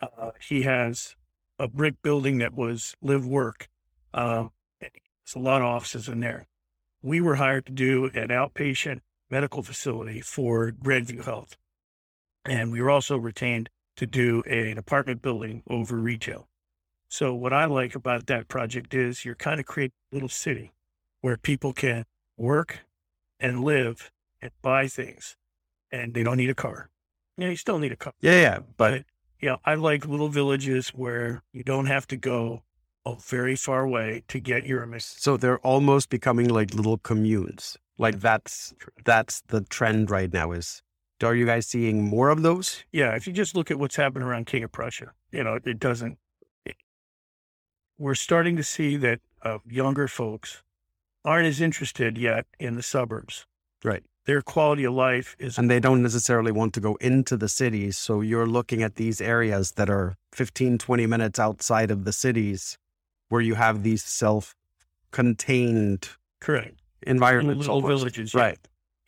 Uh, 0.00 0.30
he 0.46 0.62
has 0.62 1.16
a 1.58 1.68
brick 1.68 2.02
building 2.02 2.38
that 2.38 2.54
was 2.54 2.94
live 3.02 3.26
work. 3.26 3.68
Um, 4.14 4.50
there's 4.80 5.34
a 5.36 5.38
lot 5.38 5.62
of 5.62 5.68
offices 5.68 6.08
in 6.08 6.20
there. 6.20 6.46
We 7.02 7.20
were 7.20 7.36
hired 7.36 7.66
to 7.66 7.72
do 7.72 8.06
an 8.06 8.28
outpatient 8.28 9.00
medical 9.30 9.62
facility 9.62 10.20
for 10.20 10.72
Grandview 10.72 11.24
Health. 11.24 11.56
And 12.44 12.72
we 12.72 12.80
were 12.80 12.90
also 12.90 13.16
retained 13.16 13.70
to 13.96 14.06
do 14.06 14.42
an 14.42 14.78
apartment 14.78 15.22
building 15.22 15.62
over 15.68 15.96
retail. 15.96 16.48
So 17.08 17.34
what 17.34 17.52
I 17.52 17.66
like 17.66 17.94
about 17.94 18.26
that 18.26 18.48
project 18.48 18.94
is 18.94 19.24
you're 19.24 19.34
kind 19.34 19.60
of 19.60 19.66
creating 19.66 19.94
a 20.12 20.16
little 20.16 20.28
city 20.28 20.72
where 21.20 21.36
people 21.36 21.72
can 21.72 22.04
work 22.36 22.80
and 23.40 23.64
live 23.64 24.10
and 24.42 24.50
buy 24.62 24.86
things 24.88 25.36
and 25.90 26.14
they 26.14 26.22
don't 26.22 26.36
need 26.36 26.50
a 26.50 26.54
car. 26.54 26.90
Yeah, 27.36 27.48
you 27.48 27.56
still 27.56 27.78
need 27.78 27.92
a 27.92 27.96
car. 27.96 28.12
Yeah, 28.20 28.40
yeah. 28.40 28.58
But, 28.76 28.90
But- 28.92 29.04
Yeah, 29.40 29.56
I 29.64 29.74
like 29.74 30.06
little 30.06 30.28
villages 30.28 30.90
where 30.90 31.42
you 31.52 31.64
don't 31.64 31.86
have 31.86 32.06
to 32.08 32.16
go 32.16 32.62
a 33.06 33.16
very 33.16 33.56
far 33.56 33.88
way 33.88 34.22
to 34.28 34.38
get 34.38 34.66
your 34.66 34.82
emissions. 34.82 35.22
so 35.22 35.36
they're 35.38 35.58
almost 35.60 36.10
becoming 36.10 36.48
like 36.48 36.74
little 36.74 36.98
communes. 36.98 37.76
Like 37.96 38.20
that's 38.20 38.74
that's 39.04 39.40
the 39.48 39.62
trend 39.62 40.10
right 40.10 40.30
now. 40.32 40.52
Is 40.52 40.82
are 41.22 41.34
you 41.34 41.46
guys 41.46 41.66
seeing 41.66 42.02
more 42.04 42.28
of 42.30 42.42
those? 42.42 42.84
Yeah, 42.92 43.14
if 43.16 43.26
you 43.26 43.32
just 43.32 43.54
look 43.54 43.70
at 43.70 43.78
what's 43.78 43.96
happened 43.96 44.24
around 44.24 44.46
King 44.46 44.64
of 44.64 44.72
Prussia, 44.72 45.12
you 45.32 45.42
know, 45.44 45.58
it 45.64 45.78
doesn't. 45.78 46.18
It, 46.66 46.76
we're 47.98 48.14
starting 48.14 48.56
to 48.56 48.62
see 48.62 48.96
that 48.98 49.20
uh, 49.42 49.58
younger 49.66 50.08
folks 50.08 50.62
aren't 51.24 51.46
as 51.46 51.60
interested 51.60 52.18
yet 52.18 52.46
in 52.58 52.76
the 52.76 52.82
suburbs. 52.82 53.46
Right. 53.84 54.02
Their 54.26 54.42
quality 54.42 54.84
of 54.84 54.92
life 54.94 55.34
is 55.38 55.58
And 55.58 55.70
they 55.70 55.80
don't 55.80 56.02
necessarily 56.02 56.52
want 56.52 56.74
to 56.74 56.80
go 56.80 56.96
into 56.96 57.36
the 57.36 57.48
cities. 57.48 57.98
So 57.98 58.20
you're 58.20 58.46
looking 58.46 58.82
at 58.82 58.96
these 58.96 59.20
areas 59.20 59.72
that 59.72 59.88
are 59.88 60.14
15, 60.32 60.78
20 60.78 61.06
minutes 61.06 61.38
outside 61.38 61.90
of 61.90 62.04
the 62.04 62.12
cities 62.12 62.78
where 63.28 63.40
you 63.40 63.54
have 63.54 63.82
these 63.82 64.04
self 64.04 64.54
contained 65.10 66.10
correct. 66.40 66.80
environments. 67.02 67.60
Little 67.60 67.76
almost. 67.76 68.00
villages, 68.02 68.34
yeah. 68.34 68.40
Right. 68.40 68.58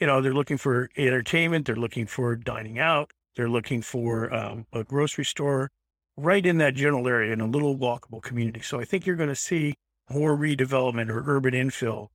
You 0.00 0.06
know, 0.06 0.20
they're 0.20 0.34
looking 0.34 0.56
for 0.56 0.88
entertainment. 0.96 1.66
They're 1.66 1.76
looking 1.76 2.06
for 2.06 2.34
dining 2.34 2.78
out. 2.78 3.12
They're 3.36 3.48
looking 3.48 3.82
for 3.82 4.32
um, 4.34 4.66
a 4.72 4.82
grocery 4.82 5.24
store 5.24 5.70
right 6.16 6.44
in 6.44 6.58
that 6.58 6.74
general 6.74 7.06
area 7.08 7.32
in 7.32 7.40
a 7.40 7.46
little 7.46 7.76
walkable 7.76 8.22
community. 8.22 8.60
So 8.60 8.80
I 8.80 8.84
think 8.84 9.06
you're 9.06 9.16
going 9.16 9.28
to 9.28 9.36
see 9.36 9.74
more 10.12 10.36
redevelopment 10.36 11.08
or 11.08 11.22
urban 11.26 11.54
infill. 11.54 12.08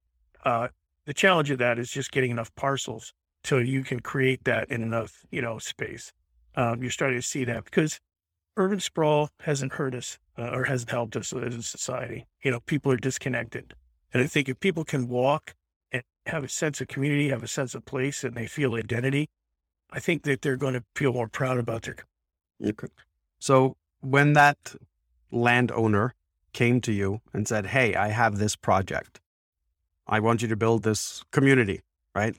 Uh, 0.44 0.70
the 1.06 1.14
challenge 1.14 1.50
of 1.52 1.58
that 1.60 1.80
is 1.80 1.90
just 1.90 2.12
getting 2.12 2.32
enough 2.32 2.54
parcels 2.56 3.14
so 3.44 3.58
you 3.60 3.84
can 3.84 4.02
create 4.02 4.44
that 4.44 4.70
in 4.70 4.82
enough, 4.82 5.26
you 5.32 5.42
know, 5.42 5.58
space. 5.58 6.12
Um, 6.56 6.82
you're 6.82 6.92
starting 6.92 7.18
to 7.18 7.26
see 7.26 7.46
that 7.46 7.64
because 7.64 8.00
urban 8.58 8.80
sprawl 8.80 9.30
hasn't 9.42 9.74
hurt 9.74 9.96
us 9.96 10.18
uh, 10.38 10.50
or 10.50 10.66
hasn't 10.66 10.92
helped 10.92 11.16
us 11.16 11.32
as 11.32 11.56
a 11.56 11.64
society. 11.64 12.26
You 12.44 12.52
know, 12.52 12.60
people 12.62 12.92
are 12.92 12.98
disconnected. 12.98 13.74
And 14.14 14.22
I 14.22 14.28
think 14.28 14.50
if 14.50 14.60
people 14.60 14.84
can 14.84 15.08
walk 15.08 15.56
and 15.92 16.04
have 16.26 16.44
a 16.44 16.50
sense 16.50 16.82
of 16.82 16.88
community, 16.88 17.30
have 17.30 17.44
a 17.44 17.48
sense 17.48 17.76
of 17.76 17.86
place, 17.86 18.24
and 18.24 18.36
they 18.36 18.48
feel 18.48 18.76
identity, 18.76 19.30
I 19.92 20.00
think 20.00 20.24
that 20.24 20.42
they're 20.42 20.58
going 20.58 20.74
to 20.74 20.84
feel 20.96 21.14
more 21.14 21.30
proud 21.30 21.58
about 21.58 21.84
their. 21.84 21.96
Okay. 22.62 22.88
So 23.40 23.78
when 24.02 24.34
that 24.34 24.76
landowner 25.32 26.16
came 26.58 26.82
to 26.82 26.92
you 26.92 27.22
and 27.34 27.48
said, 27.48 27.68
Hey, 27.68 27.94
I 27.94 28.08
have 28.22 28.34
this 28.40 28.56
project, 28.56 29.20
I 30.08 30.20
want 30.20 30.42
you 30.42 30.48
to 30.48 30.56
build 30.56 30.82
this 30.84 31.24
community, 31.32 31.82
right? 32.16 32.36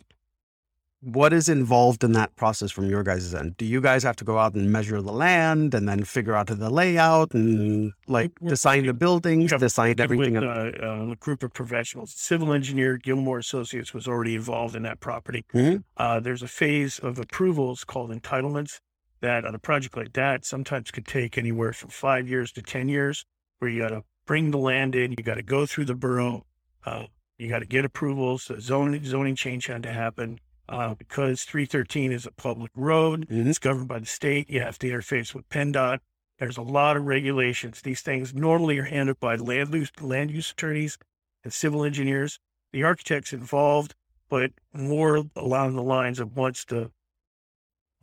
What 1.01 1.33
is 1.33 1.49
involved 1.49 2.03
in 2.03 2.13
that 2.15 2.35
process 2.35 2.73
from 2.73 2.87
your 2.91 3.05
guys' 3.05 3.33
end? 3.33 3.57
Do 3.57 3.65
you 3.65 3.81
guys 3.81 4.03
have 4.03 4.17
to 4.17 4.25
go 4.25 4.37
out 4.37 4.55
and 4.55 4.73
measure 4.73 5.01
the 5.01 5.13
land 5.13 5.73
and 5.73 5.89
then 5.89 6.03
figure 6.03 6.35
out 6.35 6.49
the 6.49 6.71
layout 6.81 7.33
and 7.35 7.93
like 8.09 8.33
design 8.45 8.87
the 8.87 8.93
buildings, 8.93 9.53
Yeah, 9.53 9.59
design 9.59 9.95
everything? 10.01 10.35
With 10.35 10.43
uh, 10.43 10.73
uh, 10.83 11.13
a 11.13 11.17
group 11.17 11.45
of 11.45 11.51
professionals, 11.55 12.13
civil 12.17 12.53
engineer 12.53 12.97
Gilmore 12.97 13.39
Associates 13.39 13.95
was 13.95 14.09
already 14.09 14.35
involved 14.35 14.75
in 14.75 14.83
that 14.83 14.99
property. 14.99 15.45
Mhm. 15.55 15.85
Uh, 15.97 16.19
there's 16.19 16.43
a 16.43 16.49
phase 16.49 16.99
of 16.99 17.21
approvals 17.21 17.85
called 17.85 18.11
entitlements 18.11 18.81
that 19.21 19.45
on 19.45 19.55
a 19.55 19.61
project 19.61 19.97
like 19.97 20.13
that 20.15 20.45
sometimes 20.45 20.91
could 20.91 21.07
take 21.07 21.39
anywhere 21.39 21.73
from 21.73 21.91
five 21.91 22.29
years 22.29 22.51
to 22.57 22.61
10 22.63 22.89
years, 22.89 23.25
where 23.59 23.71
you 23.71 23.83
got 23.83 23.89
to 23.89 24.05
bring 24.27 24.51
the 24.51 24.59
land 24.59 24.95
in, 24.95 25.13
you 25.13 25.25
got 25.25 25.35
to 25.35 25.43
go 25.43 25.67
through 25.67 25.87
the 25.87 25.95
borough, 25.95 26.45
uh, 26.85 27.05
you 27.39 27.49
got 27.49 27.61
to 27.61 27.67
get 27.67 27.85
approvals, 27.85 28.47
the 28.47 28.61
zoning, 28.61 29.05
zoning 29.05 29.37
change 29.37 29.67
had 29.67 29.83
to 29.83 29.93
happen. 29.93 30.41
Uh, 30.69 30.95
because 30.95 31.45
313 31.45 32.13
is 32.13 32.27
a 32.27 32.31
public 32.31 32.71
road, 32.75 33.27
Mhm. 33.31 33.47
it's 33.47 33.59
governed 33.59 33.89
by 33.89 33.99
the 33.99 34.05
state. 34.05 34.51
You 34.51 34.61
have 34.61 34.79
to 34.81 34.87
interface 34.91 35.35
with 35.35 35.49
PennDOT. 35.49 36.01
There's 36.39 36.59
a 36.59 36.63
lot 36.63 36.97
of 36.97 37.05
regulations. 37.05 37.81
These 37.81 38.03
things 38.03 38.35
normally 38.35 38.79
are 38.79 38.85
handled 38.85 39.19
by 39.19 39.37
land 39.37 39.73
use, 39.73 39.91
land 39.99 40.31
use 40.31 40.51
attorneys 40.51 40.99
and 41.43 41.55
civil 41.55 41.85
engineers. 41.85 42.39
The 42.73 42.83
architects 42.83 43.33
involved, 43.33 43.95
but 44.29 44.53
more 44.75 45.25
along 45.35 45.75
the 45.75 45.83
lines 45.83 46.21
of 46.21 46.37
once 46.37 46.67
the 46.67 46.91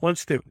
once 0.02 0.26
the 0.26 0.42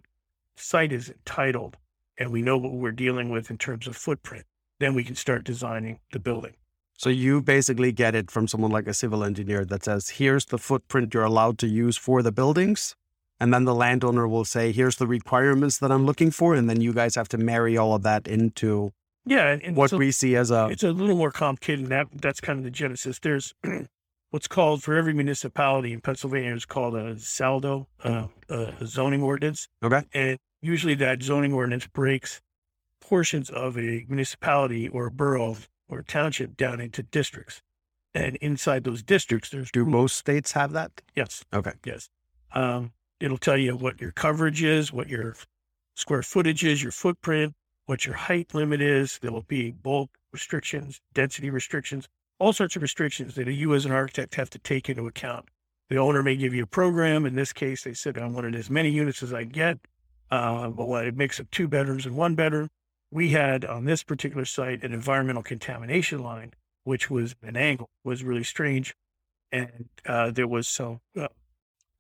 site 0.57 0.93
is 0.93 1.11
entitled 1.11 1.77
and 2.17 2.31
we 2.31 2.43
know 2.43 2.57
what 2.57 2.73
we're 2.73 2.93
dealing 2.93 3.29
with 3.29 3.51
in 3.51 3.59
terms 3.59 3.87
of 3.89 3.97
footprint, 3.97 4.47
then 4.85 4.95
we 4.95 5.03
can 5.05 5.17
start 5.17 5.45
designing 5.45 5.99
the 6.13 6.19
building. 6.21 6.55
So 6.97 7.09
you 7.11 7.43
basically 7.43 7.91
get 7.91 8.15
it 8.15 8.31
from 8.31 8.47
someone 8.47 8.71
like 8.71 8.87
a 8.87 8.95
civil 8.95 9.25
engineer 9.25 9.65
that 9.65 9.85
says, 9.85 10.11
here's 10.11 10.45
the 10.47 10.59
footprint 10.59 11.13
you're 11.15 11.25
allowed 11.25 11.59
to 11.59 11.67
use 11.67 11.97
for 11.97 12.23
the 12.23 12.31
buildings. 12.31 12.95
And 13.41 13.53
then 13.53 13.65
the 13.65 13.75
landowner 13.75 14.29
will 14.29 14.45
say, 14.45 14.71
here's 14.71 14.97
the 14.97 15.07
requirements 15.09 15.79
that 15.79 15.91
I'm 15.91 16.07
looking 16.07 16.31
for. 16.31 16.55
And 16.55 16.71
then 16.71 16.81
you 16.81 16.93
guys 16.93 17.17
have 17.17 17.29
to 17.31 17.39
marry 17.39 17.77
all 17.77 17.95
of 17.97 18.03
that 18.05 18.29
into 18.29 18.93
Yeah, 19.27 19.57
what 19.73 19.91
so 19.91 19.97
we 19.99 20.13
see 20.13 20.37
as 20.37 20.51
a. 20.53 20.69
it's 20.71 20.85
a 20.85 20.93
little 20.93 21.17
more 21.17 21.33
complicated. 21.33 21.87
than 21.87 21.91
That 21.91 22.07
that's 22.15 22.41
kind 22.41 22.59
of 22.61 22.65
the 22.65 22.71
genesis. 22.71 23.19
There's 23.19 23.55
what's 24.31 24.47
called 24.47 24.85
for 24.85 24.95
every 24.95 25.15
municipality 25.15 25.93
in 25.93 26.01
Pennsylvania 26.01 26.55
is 26.55 26.65
called 26.67 26.95
a 26.95 27.17
SALDO, 27.17 27.87
uh, 28.05 28.27
a 28.49 28.87
zoning 28.87 29.23
ordinance. 29.23 29.67
Okay. 29.83 30.03
And 30.15 30.39
usually 30.63 30.95
that 30.97 31.23
zoning 31.23 31.53
ordinance 31.53 31.89
breaks 31.89 32.41
portions 33.09 33.51
of 33.51 33.77
a 33.77 34.05
municipality 34.09 34.89
or 34.89 35.07
a 35.07 35.11
borough 35.11 35.57
or 35.89 35.99
a 36.01 36.05
township 36.05 36.57
down 36.57 36.81
into 36.81 37.03
districts. 37.03 37.63
And 38.15 38.37
inside 38.37 38.85
those 38.85 39.03
districts, 39.03 39.51
there's 39.51 39.71
Do 39.71 39.85
most 39.85 40.17
states 40.17 40.53
have 40.53 40.73
that? 40.73 41.03
yes, 41.15 41.45
Okay. 41.53 41.73
yes. 41.85 42.09
Um, 42.53 42.93
it'll 43.21 43.39
tell 43.39 43.57
you 43.59 43.77
what 43.77 44.01
your 44.01 44.13
coverage 44.13 44.63
is, 44.63 44.93
what 44.93 45.09
your 45.09 45.35
square 45.95 46.23
footage 46.23 46.65
is, 46.65 46.83
your 46.83 46.93
footprint, 46.93 47.55
what 47.87 48.07
your 48.07 48.15
height 48.15 48.55
limit 48.55 48.81
is. 48.81 49.19
There 49.21 49.33
will 49.33 49.43
be 49.43 49.73
bulk 49.73 50.11
restrictions, 50.33 51.01
density 51.13 51.51
restrictions, 51.51 52.09
all 52.39 52.53
sorts 52.53 52.77
of 52.77 52.83
restrictions 52.83 53.35
that 53.35 53.49
you 53.53 53.75
as 53.75 53.85
an 53.85 53.93
architect 53.93 54.35
have 54.37 54.51
to 54.51 54.59
take 54.59 54.89
into 54.89 55.07
account. 55.07 55.47
The 55.91 55.99
owner 55.99 56.23
may 56.23 56.37
give 56.37 56.55
you 56.55 56.63
a 56.63 56.67
program. 56.67 57.27
In 57.27 57.35
this 57.35 57.53
case, 57.53 57.83
they 57.83 57.93
said, 57.95 58.17
I 58.17 58.27
wanted 58.27 58.55
as 58.55 58.71
many 58.71 58.91
units 58.91 59.23
as 59.23 59.35
I 59.35 59.45
get, 59.45 59.79
uh, 60.31 60.69
but 60.69 61.07
it 61.07 61.17
makes 61.17 61.39
up 61.39 61.51
two 61.51 61.69
bedrooms 61.69 62.07
and 62.07 62.17
one 62.17 62.35
bedroom. 62.35 62.71
We 63.15 63.31
had 63.31 63.65
on 63.65 63.85
this 63.85 64.03
particular 64.03 64.45
site 64.45 64.83
an 64.83 64.93
environmental 64.93 65.45
contamination 65.45 66.19
line, 66.19 66.53
which 66.83 67.09
was 67.09 67.37
an 67.45 67.57
angle, 67.57 67.89
was 68.03 68.25
really 68.25 68.43
strange. 68.43 68.97
And 69.53 69.89
uh, 70.05 70.33
there 70.33 70.49
was 70.49 70.67
some 70.67 71.01
uh, 71.17 71.29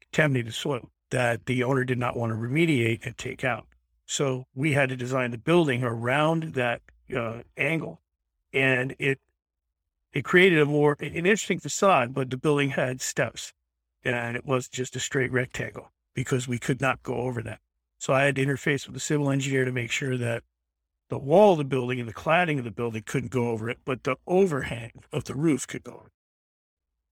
contaminated 0.01 0.55
soil 0.55 0.91
that 1.11 1.47
the 1.47 1.63
owner 1.63 1.85
did 1.85 1.99
not 1.99 2.17
want 2.17 2.33
to 2.33 2.37
remediate 2.37 3.07
and 3.07 3.17
take 3.17 3.45
out. 3.45 3.69
So 4.07 4.47
we 4.57 4.73
had 4.73 4.89
to 4.89 4.97
design 4.97 5.31
the 5.31 5.39
building 5.39 5.85
around 5.85 6.55
that 6.55 6.83
uh, 7.17 7.43
angle, 7.57 8.01
and 8.53 8.97
it 8.99 9.21
it 10.13 10.25
created 10.25 10.59
a 10.59 10.67
more 10.67 10.97
an 10.99 11.15
interesting 11.15 11.61
facade. 11.61 12.13
But 12.13 12.31
the 12.31 12.37
building 12.37 12.71
had 12.71 13.01
steps, 13.01 13.53
and 14.03 14.37
it 14.37 14.45
was 14.45 14.69
just 14.69 14.97
a 14.97 15.01
straight 15.01 15.31
rectangle 15.31 15.93
because 16.13 16.49
we 16.49 16.59
could 16.59 16.81
not 16.81 17.05
go 17.05 17.15
over 17.19 17.41
that. 17.43 17.61
So 17.99 18.13
I 18.13 18.25
had 18.25 18.35
to 18.35 18.45
interface 18.45 18.85
with 18.85 18.95
the 18.95 19.01
civil 19.01 19.31
engineer 19.31 19.65
to 19.65 19.71
make 19.71 19.93
sure 19.93 20.19
that 20.19 20.43
the 21.15 21.19
wall 21.19 21.53
of 21.53 21.59
the 21.59 21.65
building 21.65 22.01
and 22.01 22.09
the 22.09 22.13
cladding 22.15 22.59
of 22.59 22.65
the 22.65 22.71
building 22.71 23.03
couldn't 23.07 23.31
go 23.31 23.49
over 23.49 23.71
it, 23.71 23.79
but 23.85 24.05
the 24.05 24.17
overhang 24.27 24.91
of 25.13 25.25
the 25.25 25.35
roof 25.35 25.67
could 25.67 25.83
go 25.85 25.93
over 25.93 26.07
it. 26.07 26.13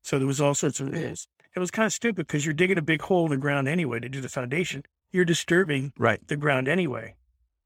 So 0.03 0.19
there 0.19 0.27
was 0.27 0.41
all 0.41 0.55
sorts 0.55 0.81
of 0.81 0.93
rules. 0.93 1.29
It 1.55 1.61
was 1.61 1.71
kind 1.71 1.87
of 1.87 1.93
stupid 1.93 2.27
because 2.27 2.45
you're 2.45 2.55
digging 2.55 2.79
a 2.79 2.83
big 2.83 3.03
hole 3.03 3.25
in 3.27 3.31
the 3.31 3.37
ground 3.37 3.69
anyway 3.69 4.01
to 4.01 4.09
do 4.09 4.21
the 4.21 4.29
foundation. 4.29 4.83
you're 5.15 5.25
disturbing 5.27 5.93
Right. 5.99 6.27
the 6.27 6.37
ground 6.37 6.69
anyway. 6.69 7.15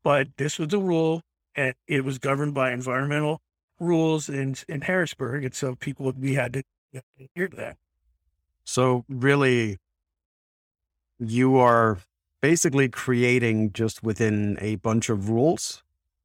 But 0.02 0.28
this 0.37 0.59
was 0.59 0.69
the 0.69 0.78
rule, 0.81 1.23
and 1.55 1.75
it 1.87 2.05
was 2.05 2.19
governed 2.19 2.55
by 2.55 2.73
environmental 2.73 3.40
rules 3.78 4.28
in 4.28 4.57
in 4.69 4.81
Harrisburg, 4.83 5.45
and 5.45 5.55
so 5.55 5.76
people 5.76 6.12
we 6.16 6.35
had 6.35 6.52
to 6.55 6.62
adhere 7.21 7.49
to 7.49 7.57
that. 7.57 7.76
So 8.64 9.05
really, 9.09 9.78
you 11.19 11.57
are 11.57 11.99
basically 12.43 12.88
creating 12.88 13.73
just 13.73 14.02
within 14.02 14.59
a 14.61 14.75
bunch 14.76 15.09
of 15.09 15.28
rules, 15.31 15.83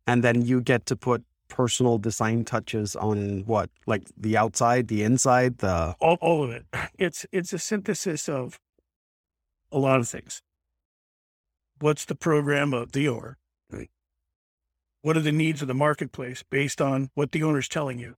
and 0.07 0.23
then 0.23 0.41
you 0.43 0.61
get 0.61 0.85
to 0.87 0.95
put 0.95 1.23
personal 1.47 1.97
design 1.97 2.45
touches 2.45 2.95
on 2.95 3.43
what, 3.45 3.69
like 3.85 4.03
the 4.17 4.37
outside, 4.37 4.87
the 4.87 5.03
inside, 5.03 5.57
the 5.59 5.95
All, 5.99 6.17
all 6.21 6.43
of 6.43 6.51
it. 6.51 6.65
It's 6.97 7.25
it's 7.31 7.51
a 7.51 7.59
synthesis 7.59 8.29
of 8.29 8.59
a 9.71 9.79
lot 9.79 9.99
of 9.99 10.07
things. 10.07 10.41
What's 11.79 12.05
the 12.05 12.15
program 12.15 12.73
of 12.73 12.91
the 12.91 13.07
owner? 13.07 13.37
What 15.03 15.17
are 15.17 15.21
the 15.21 15.31
needs 15.31 15.63
of 15.63 15.67
the 15.67 15.73
marketplace 15.73 16.43
based 16.47 16.79
on 16.79 17.09
what 17.15 17.31
the 17.31 17.41
owner's 17.41 17.67
telling 17.67 17.97
you? 17.97 18.15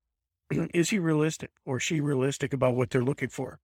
Is 0.73 0.89
he 0.89 0.99
realistic 0.99 1.51
or 1.65 1.79
she 1.79 2.01
realistic 2.01 2.51
about 2.51 2.75
what 2.75 2.89
they're 2.89 3.03
looking 3.03 3.29
for? 3.29 3.59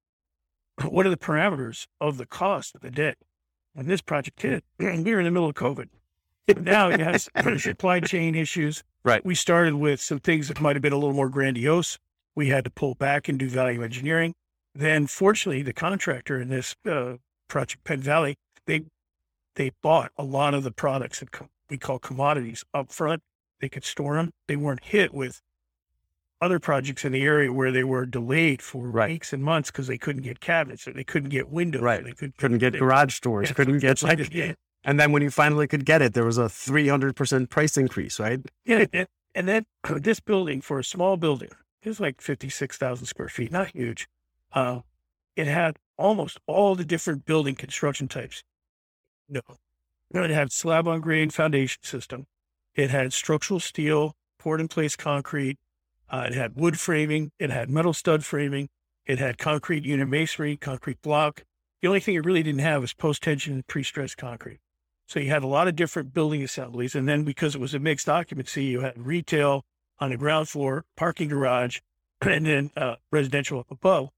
What 0.89 1.05
are 1.05 1.11
the 1.11 1.17
parameters 1.17 1.89
of 2.01 2.17
the 2.17 2.27
cost 2.27 2.77
of 2.77 2.81
the 2.81 2.93
debt? 2.93 3.19
and 3.79 3.89
this 3.89 4.01
project 4.01 4.43
hit, 4.43 4.65
we 4.79 4.87
were 4.87 5.21
in 5.21 5.25
the 5.25 5.31
middle 5.31 5.49
of 5.49 5.55
COVID. 5.55 5.89
Now 6.57 6.89
it 6.91 7.01
has 7.01 7.29
supply 7.63 8.01
chain 8.01 8.35
issues. 8.35 8.83
Right. 9.05 9.25
We 9.25 9.35
started 9.35 9.75
with 9.75 10.01
some 10.01 10.21
things 10.21 10.49
that 10.49 10.61
might 10.61 10.77
have 10.77 10.83
been 10.83 10.93
a 10.93 10.99
little 10.99 11.15
more 11.15 11.29
grandiose. 11.29 11.99
We 12.35 12.49
had 12.49 12.65
to 12.65 12.71
pull 12.71 12.95
back 12.95 13.29
and 13.29 13.39
do 13.39 13.49
value 13.49 13.83
engineering. 13.83 14.35
Then, 14.75 15.07
fortunately, 15.07 15.63
the 15.63 15.73
contractor 15.73 16.41
in 16.41 16.49
this 16.49 16.77
uh, 16.89 17.15
project, 17.49 17.85
Penn 17.85 18.01
Valley, 18.01 18.37
they 18.67 18.83
they 19.57 19.73
bought 19.83 20.13
a 20.17 20.23
lot 20.23 20.55
of 20.55 20.63
the 20.63 20.71
products 20.71 21.21
that 21.21 21.33
co- 21.33 21.49
we 21.69 21.79
call 21.79 21.99
commodities 21.99 22.65
up 22.73 22.93
front. 22.93 23.23
They 23.61 23.69
could 23.69 23.85
store 23.85 24.15
them. 24.17 24.31
They 24.47 24.55
weren't 24.57 24.85
hit 24.85 25.13
with 25.13 25.41
other 26.41 26.61
projects 26.61 27.05
in 27.05 27.11
the 27.11 27.23
area 27.25 27.53
where 27.53 27.73
they 27.73 27.83
were 27.83 28.07
delayed 28.07 28.63
for 28.63 28.89
Right. 28.89 29.11
weeks 29.11 29.33
and 29.33 29.43
months 29.43 29.73
because 29.73 29.89
they 29.89 29.99
couldn't 29.99 30.23
get 30.23 30.39
cabinets 30.39 30.87
or 30.87 30.93
they 30.93 31.03
couldn't 31.03 31.31
get 31.31 31.49
windows. 31.51 31.83
Right. 31.83 32.05
They 32.05 32.13
could, 32.13 32.37
couldn't 32.37 32.59
get 32.59 32.75
garage 32.79 33.19
doors, 33.19 33.51
couldn't 33.57 33.81
get 33.81 34.01
like, 34.03 34.21
yeah, 34.33 34.53
and 34.85 34.99
then 34.99 35.13
when 35.13 35.23
you 35.23 35.31
finally 35.31 35.67
could 35.67 35.85
get 35.85 36.03
it, 36.03 36.15
there 36.15 36.25
was 36.25 36.39
a 36.39 36.49
three 36.49 36.89
hundred 36.89 37.17
percent 37.17 37.51
price 37.51 37.77
increase, 37.77 38.19
right? 38.19 38.41
Yeah, 38.65 38.85
and, 39.35 39.49
then 39.49 39.67
this 39.97 40.21
building 40.21 40.61
for 40.61 40.79
a 40.79 40.85
small 40.85 41.17
building 41.17 41.51
it 41.83 41.89
was 41.89 42.01
like 42.01 42.21
fifty 42.21 42.49
six 42.49 42.77
thousand 42.77 43.07
square 43.07 43.29
feet, 43.29 43.53
not 43.53 43.69
huge. 43.69 44.09
Uh, 44.53 44.81
it 45.37 45.47
had 45.47 45.77
almost 45.97 46.39
all 46.47 46.75
the 46.75 46.85
different 46.85 47.25
building 47.25 47.55
construction 47.55 48.09
types. 48.09 48.43
No, 49.29 49.43
No, 50.13 50.23
it 50.23 50.31
had 50.31 50.53
slab 50.53 50.89
on 50.89 51.01
grade 51.01 51.35
foundation 51.35 51.83
system. 51.83 52.27
It 52.75 52.91
had 52.91 53.13
structural 53.13 53.61
steel, 53.61 54.15
poured 54.39 54.61
in 54.61 54.69
place 54.69 54.97
concrete. 54.97 55.59
Uh, 56.09 56.27
it 56.29 56.35
had 56.35 56.57
wood 56.57 56.79
framing. 56.79 57.33
It 57.39 57.51
had 57.51 57.69
metal 57.69 57.93
stud 57.93 58.25
framing. 58.25 58.69
It 59.05 59.19
had 59.19 59.39
concrete 59.39 59.85
unit 59.85 60.09
masonry, 60.09 60.57
concrete 60.57 61.03
block. 61.03 61.45
The 61.83 61.89
only 61.89 62.01
thing 62.01 62.15
it 62.15 62.25
really 62.25 62.43
didn't 62.43 62.61
have 62.61 62.81
was 62.81 62.95
post 62.95 63.23
tension 63.23 63.55
and 63.55 63.67
pre 63.67 63.83
stressed 63.83 64.17
concrete. 64.17 64.61
So 65.09 65.21
you 65.21 65.31
had 65.31 65.43
a 65.43 65.47
lot 65.49 65.69
of 65.69 65.75
different 65.75 66.13
building 66.13 66.43
assemblies. 66.43 66.95
And 66.95 67.09
then 67.09 67.25
because 67.25 67.55
it 67.55 67.61
was 67.61 67.73
a 67.73 67.79
mixed 67.79 68.11
occupancy, 68.11 68.65
you 68.65 68.81
had 68.81 68.99
retail 68.99 69.65
on 69.99 70.11
the 70.11 70.19
ground 70.19 70.51
floor, 70.51 70.85
parking 70.97 71.29
garage, 71.29 71.81
and 72.21 72.47
then 72.47 72.71
uh, 72.77 72.97
residential 73.11 73.59
up 73.59 73.71
above. 73.71 74.11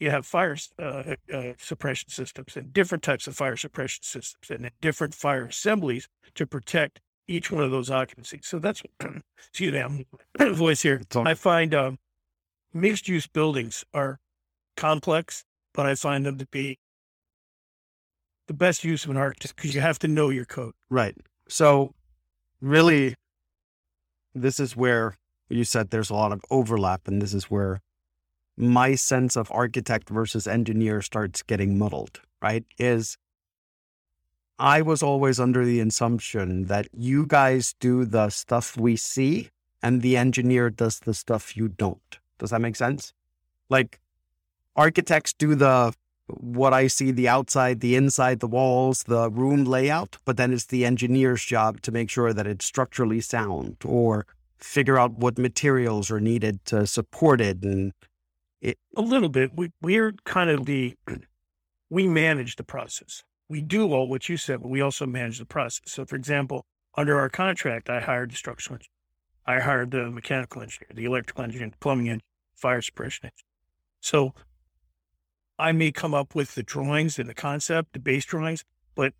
You 0.00 0.10
have 0.10 0.24
fire 0.24 0.56
uh, 0.78 1.16
uh, 1.32 1.52
suppression 1.58 2.08
systems 2.08 2.56
and 2.56 2.72
different 2.72 3.02
types 3.04 3.26
of 3.26 3.36
fire 3.36 3.56
suppression 3.56 4.02
systems 4.04 4.50
and 4.50 4.70
different 4.80 5.14
fire 5.14 5.46
assemblies 5.46 6.08
to 6.34 6.46
protect 6.46 7.00
each 7.26 7.50
one 7.50 7.62
of 7.62 7.70
those 7.70 7.90
occupancies. 7.90 8.46
So 8.46 8.58
that's, 8.58 8.82
excuse 9.48 9.72
me, 9.72 9.80
I'm 9.80 10.54
voice 10.54 10.80
here. 10.80 11.02
I 11.16 11.34
find 11.34 11.74
um, 11.74 11.98
mixed 12.72 13.06
use 13.06 13.26
buildings 13.26 13.84
are 13.92 14.18
complex, 14.76 15.44
but 15.74 15.84
I 15.84 15.94
find 15.94 16.24
them 16.24 16.38
to 16.38 16.46
be 16.46 16.78
the 18.48 18.54
best 18.54 18.82
use 18.82 19.04
of 19.04 19.10
an 19.10 19.16
architect 19.16 19.54
because 19.56 19.74
you 19.74 19.80
have 19.80 19.98
to 20.00 20.08
know 20.08 20.30
your 20.30 20.44
code. 20.44 20.74
Right. 20.90 21.16
So, 21.48 21.94
really, 22.60 23.14
this 24.34 24.58
is 24.58 24.76
where 24.76 25.16
you 25.48 25.64
said 25.64 25.90
there's 25.90 26.10
a 26.10 26.14
lot 26.14 26.32
of 26.32 26.44
overlap, 26.50 27.06
and 27.06 27.22
this 27.22 27.32
is 27.32 27.44
where 27.44 27.80
my 28.56 28.96
sense 28.96 29.36
of 29.36 29.50
architect 29.52 30.08
versus 30.10 30.48
engineer 30.48 31.00
starts 31.00 31.42
getting 31.42 31.78
muddled, 31.78 32.20
right? 32.42 32.64
Is 32.78 33.16
I 34.58 34.82
was 34.82 35.02
always 35.02 35.38
under 35.38 35.64
the 35.64 35.78
assumption 35.80 36.64
that 36.64 36.88
you 36.92 37.26
guys 37.26 37.74
do 37.78 38.04
the 38.04 38.30
stuff 38.30 38.76
we 38.76 38.96
see 38.96 39.50
and 39.80 40.02
the 40.02 40.16
engineer 40.16 40.70
does 40.70 40.98
the 41.00 41.14
stuff 41.14 41.56
you 41.56 41.68
don't. 41.68 42.18
Does 42.38 42.50
that 42.50 42.60
make 42.60 42.74
sense? 42.74 43.12
Like, 43.68 44.00
architects 44.74 45.32
do 45.32 45.54
the 45.54 45.94
what 46.28 46.72
I 46.72 46.86
see 46.86 47.10
the 47.10 47.28
outside, 47.28 47.80
the 47.80 47.96
inside, 47.96 48.40
the 48.40 48.46
walls, 48.46 49.04
the 49.04 49.30
room 49.30 49.64
layout, 49.64 50.18
but 50.24 50.36
then 50.36 50.52
it's 50.52 50.66
the 50.66 50.84
engineer's 50.84 51.44
job 51.44 51.80
to 51.82 51.92
make 51.92 52.10
sure 52.10 52.32
that 52.32 52.46
it's 52.46 52.64
structurally 52.64 53.20
sound 53.20 53.76
or 53.84 54.26
figure 54.58 54.98
out 54.98 55.12
what 55.12 55.38
materials 55.38 56.10
are 56.10 56.20
needed 56.20 56.64
to 56.66 56.86
support 56.86 57.40
it. 57.40 57.62
And 57.62 57.92
A 58.96 59.02
little 59.02 59.28
bit. 59.28 59.52
We 59.54 59.72
we're 59.80 60.12
kind 60.24 60.50
of 60.50 60.66
the 60.66 60.96
we 61.90 62.06
manage 62.06 62.56
the 62.56 62.64
process. 62.64 63.22
We 63.48 63.62
do 63.62 63.92
all 63.92 64.08
what 64.08 64.28
you 64.28 64.36
said, 64.36 64.60
but 64.60 64.68
we 64.68 64.80
also 64.80 65.06
manage 65.06 65.38
the 65.38 65.46
process. 65.46 65.80
So, 65.86 66.04
for 66.04 66.16
example, 66.16 66.66
under 66.96 67.18
our 67.18 67.30
contract, 67.30 67.88
I 67.88 68.00
hired 68.00 68.32
the 68.32 68.36
structural 68.36 68.74
engineer, 68.74 68.90
I 69.46 69.64
hired 69.64 69.90
the 69.92 70.10
mechanical 70.10 70.60
engineer, 70.60 70.90
the 70.94 71.04
electrical 71.04 71.44
engineer, 71.44 71.70
the 71.70 71.78
plumbing 71.78 72.08
engineer, 72.08 72.22
fire 72.56 72.82
suppression 72.82 73.26
engineer. 73.26 73.44
So, 74.00 74.34
I 75.58 75.72
may 75.72 75.90
come 75.90 76.14
up 76.14 76.34
with 76.34 76.54
the 76.54 76.62
drawings 76.62 77.18
and 77.18 77.28
the 77.28 77.34
concept, 77.34 77.92
the 77.92 77.98
base 77.98 78.24
drawings, 78.24 78.64
but 78.94 79.12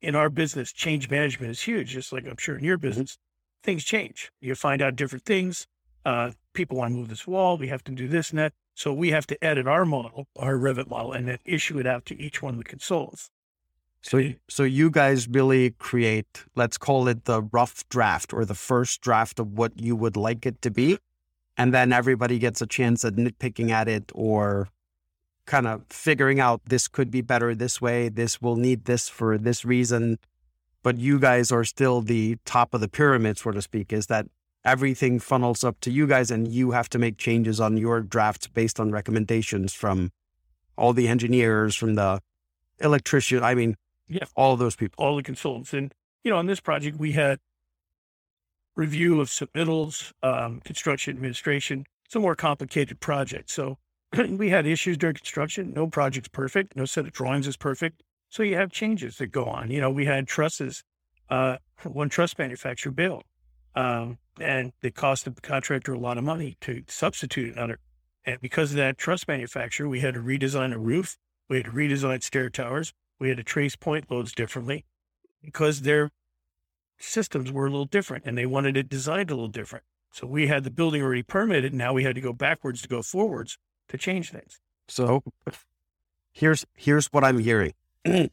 in 0.00 0.14
our 0.14 0.30
business, 0.30 0.72
change 0.72 1.10
management 1.10 1.50
is 1.50 1.62
huge. 1.62 1.90
Just 1.90 2.12
like 2.12 2.26
I'm 2.26 2.36
sure 2.36 2.56
in 2.56 2.64
your 2.64 2.78
business, 2.78 3.18
things 3.62 3.84
change. 3.84 4.30
You 4.40 4.54
find 4.54 4.82
out 4.82 4.96
different 4.96 5.24
things. 5.24 5.66
Uh, 6.04 6.32
people 6.52 6.76
want 6.76 6.92
to 6.92 6.96
move 6.96 7.08
this 7.08 7.26
wall. 7.26 7.56
We 7.56 7.68
have 7.68 7.82
to 7.84 7.92
do 7.92 8.06
this 8.06 8.30
and 8.30 8.38
that. 8.38 8.52
So 8.74 8.92
we 8.92 9.10
have 9.10 9.26
to 9.28 9.44
edit 9.44 9.66
our 9.66 9.84
model, 9.84 10.26
our 10.38 10.54
Revit 10.56 10.88
model, 10.88 11.12
and 11.12 11.28
then 11.28 11.38
issue 11.44 11.78
it 11.78 11.86
out 11.86 12.04
to 12.06 12.20
each 12.20 12.42
one 12.42 12.54
of 12.54 12.58
the 12.58 12.64
consultants. 12.64 13.30
so, 14.02 14.32
so 14.48 14.64
you 14.64 14.90
guys 14.90 15.28
really 15.28 15.70
create, 15.70 16.44
let's 16.54 16.76
call 16.76 17.08
it 17.08 17.24
the 17.24 17.42
rough 17.52 17.88
draft 17.88 18.34
or 18.34 18.44
the 18.44 18.54
first 18.54 19.00
draft 19.00 19.38
of 19.38 19.52
what 19.52 19.72
you 19.80 19.96
would 19.96 20.16
like 20.16 20.44
it 20.44 20.60
to 20.62 20.70
be. 20.70 20.98
And 21.56 21.72
then 21.72 21.92
everybody 21.92 22.38
gets 22.38 22.60
a 22.60 22.66
chance 22.66 23.04
at 23.04 23.14
nitpicking 23.14 23.70
at 23.70 23.88
it 23.88 24.10
or 24.12 24.68
kind 25.46 25.66
of 25.66 25.82
figuring 25.90 26.40
out 26.40 26.62
this 26.66 26.88
could 26.88 27.10
be 27.10 27.20
better 27.20 27.54
this 27.54 27.80
way. 27.80 28.08
This 28.08 28.40
will 28.40 28.56
need 28.56 28.84
this 28.86 29.08
for 29.08 29.36
this 29.38 29.64
reason. 29.64 30.18
But 30.82 30.98
you 30.98 31.18
guys 31.18 31.50
are 31.52 31.64
still 31.64 32.00
the 32.02 32.36
top 32.44 32.74
of 32.74 32.80
the 32.80 32.88
pyramid, 32.88 33.38
so 33.38 33.50
to 33.50 33.62
speak, 33.62 33.92
is 33.92 34.06
that 34.06 34.26
everything 34.64 35.18
funnels 35.18 35.62
up 35.64 35.78
to 35.80 35.90
you 35.90 36.06
guys 36.06 36.30
and 36.30 36.48
you 36.48 36.70
have 36.72 36.88
to 36.90 36.98
make 36.98 37.18
changes 37.18 37.60
on 37.60 37.76
your 37.76 38.00
draft 38.00 38.52
based 38.54 38.80
on 38.80 38.90
recommendations 38.90 39.72
from 39.74 40.10
all 40.76 40.92
the 40.92 41.08
engineers, 41.08 41.74
from 41.76 41.94
the 41.94 42.20
electrician. 42.80 43.42
I 43.42 43.54
mean, 43.54 43.76
Yeah. 44.08 44.24
all 44.34 44.56
those 44.56 44.76
people. 44.76 45.02
all 45.04 45.16
the 45.16 45.22
consultants. 45.22 45.72
And, 45.72 45.94
you 46.22 46.30
know, 46.30 46.36
on 46.38 46.46
this 46.46 46.60
project, 46.60 46.98
we 46.98 47.12
had 47.12 47.38
review 48.76 49.20
of 49.20 49.28
submittals, 49.28 50.12
um, 50.22 50.60
construction 50.60 51.14
administration. 51.14 51.86
It's 52.06 52.14
a 52.16 52.20
more 52.20 52.34
complicated 52.34 53.00
project. 53.00 53.50
So 53.50 53.78
we 54.28 54.50
had 54.50 54.66
issues 54.66 54.96
during 54.96 55.14
construction. 55.14 55.72
No 55.74 55.86
project's 55.86 56.28
perfect. 56.28 56.76
No 56.76 56.84
set 56.84 57.06
of 57.06 57.12
drawings 57.12 57.46
is 57.46 57.56
perfect. 57.56 58.02
So 58.30 58.42
you 58.42 58.56
have 58.56 58.70
changes 58.70 59.18
that 59.18 59.28
go 59.28 59.44
on. 59.44 59.70
You 59.70 59.80
know, 59.80 59.90
we 59.90 60.06
had 60.06 60.26
trusses. 60.26 60.82
Uh, 61.28 61.56
one 61.84 62.08
truss 62.08 62.36
manufacturer 62.38 62.92
built, 62.92 63.24
Um, 63.74 64.18
and 64.40 64.72
it 64.82 64.94
cost 64.94 65.24
the 65.24 65.32
contractor 65.40 65.92
a 65.94 65.98
lot 65.98 66.18
of 66.18 66.24
money 66.24 66.56
to 66.62 66.82
substitute 66.88 67.54
another. 67.54 67.78
And 68.26 68.40
because 68.40 68.70
of 68.70 68.76
that 68.78 68.98
truss 68.98 69.26
manufacturer, 69.28 69.88
we 69.88 70.00
had 70.00 70.14
to 70.14 70.20
redesign 70.20 70.72
a 70.72 70.78
roof. 70.78 71.16
We 71.48 71.58
had 71.58 71.66
to 71.66 71.72
redesign 71.72 72.22
stair 72.22 72.48
towers. 72.48 72.92
We 73.18 73.28
had 73.28 73.36
to 73.36 73.44
trace 73.44 73.76
point 73.76 74.10
loads 74.10 74.32
differently 74.32 74.84
because 75.42 75.82
their 75.82 76.10
systems 76.98 77.52
were 77.52 77.66
a 77.66 77.70
little 77.70 77.84
different 77.84 78.24
and 78.26 78.36
they 78.36 78.46
wanted 78.46 78.76
it 78.76 78.88
designed 78.88 79.30
a 79.30 79.34
little 79.34 79.48
different. 79.48 79.84
So 80.12 80.26
we 80.26 80.46
had 80.46 80.64
the 80.64 80.70
building 80.70 81.02
already 81.02 81.22
permitted. 81.22 81.74
Now 81.74 81.92
we 81.92 82.04
had 82.04 82.14
to 82.14 82.20
go 82.20 82.32
backwards 82.32 82.82
to 82.82 82.88
go 82.88 83.02
forwards 83.02 83.58
to 83.88 83.98
change 83.98 84.30
things. 84.30 84.60
So 84.88 85.22
here's 86.32 86.64
here's 86.74 87.06
what 87.06 87.24
I'm 87.24 87.38
hearing. 87.38 87.72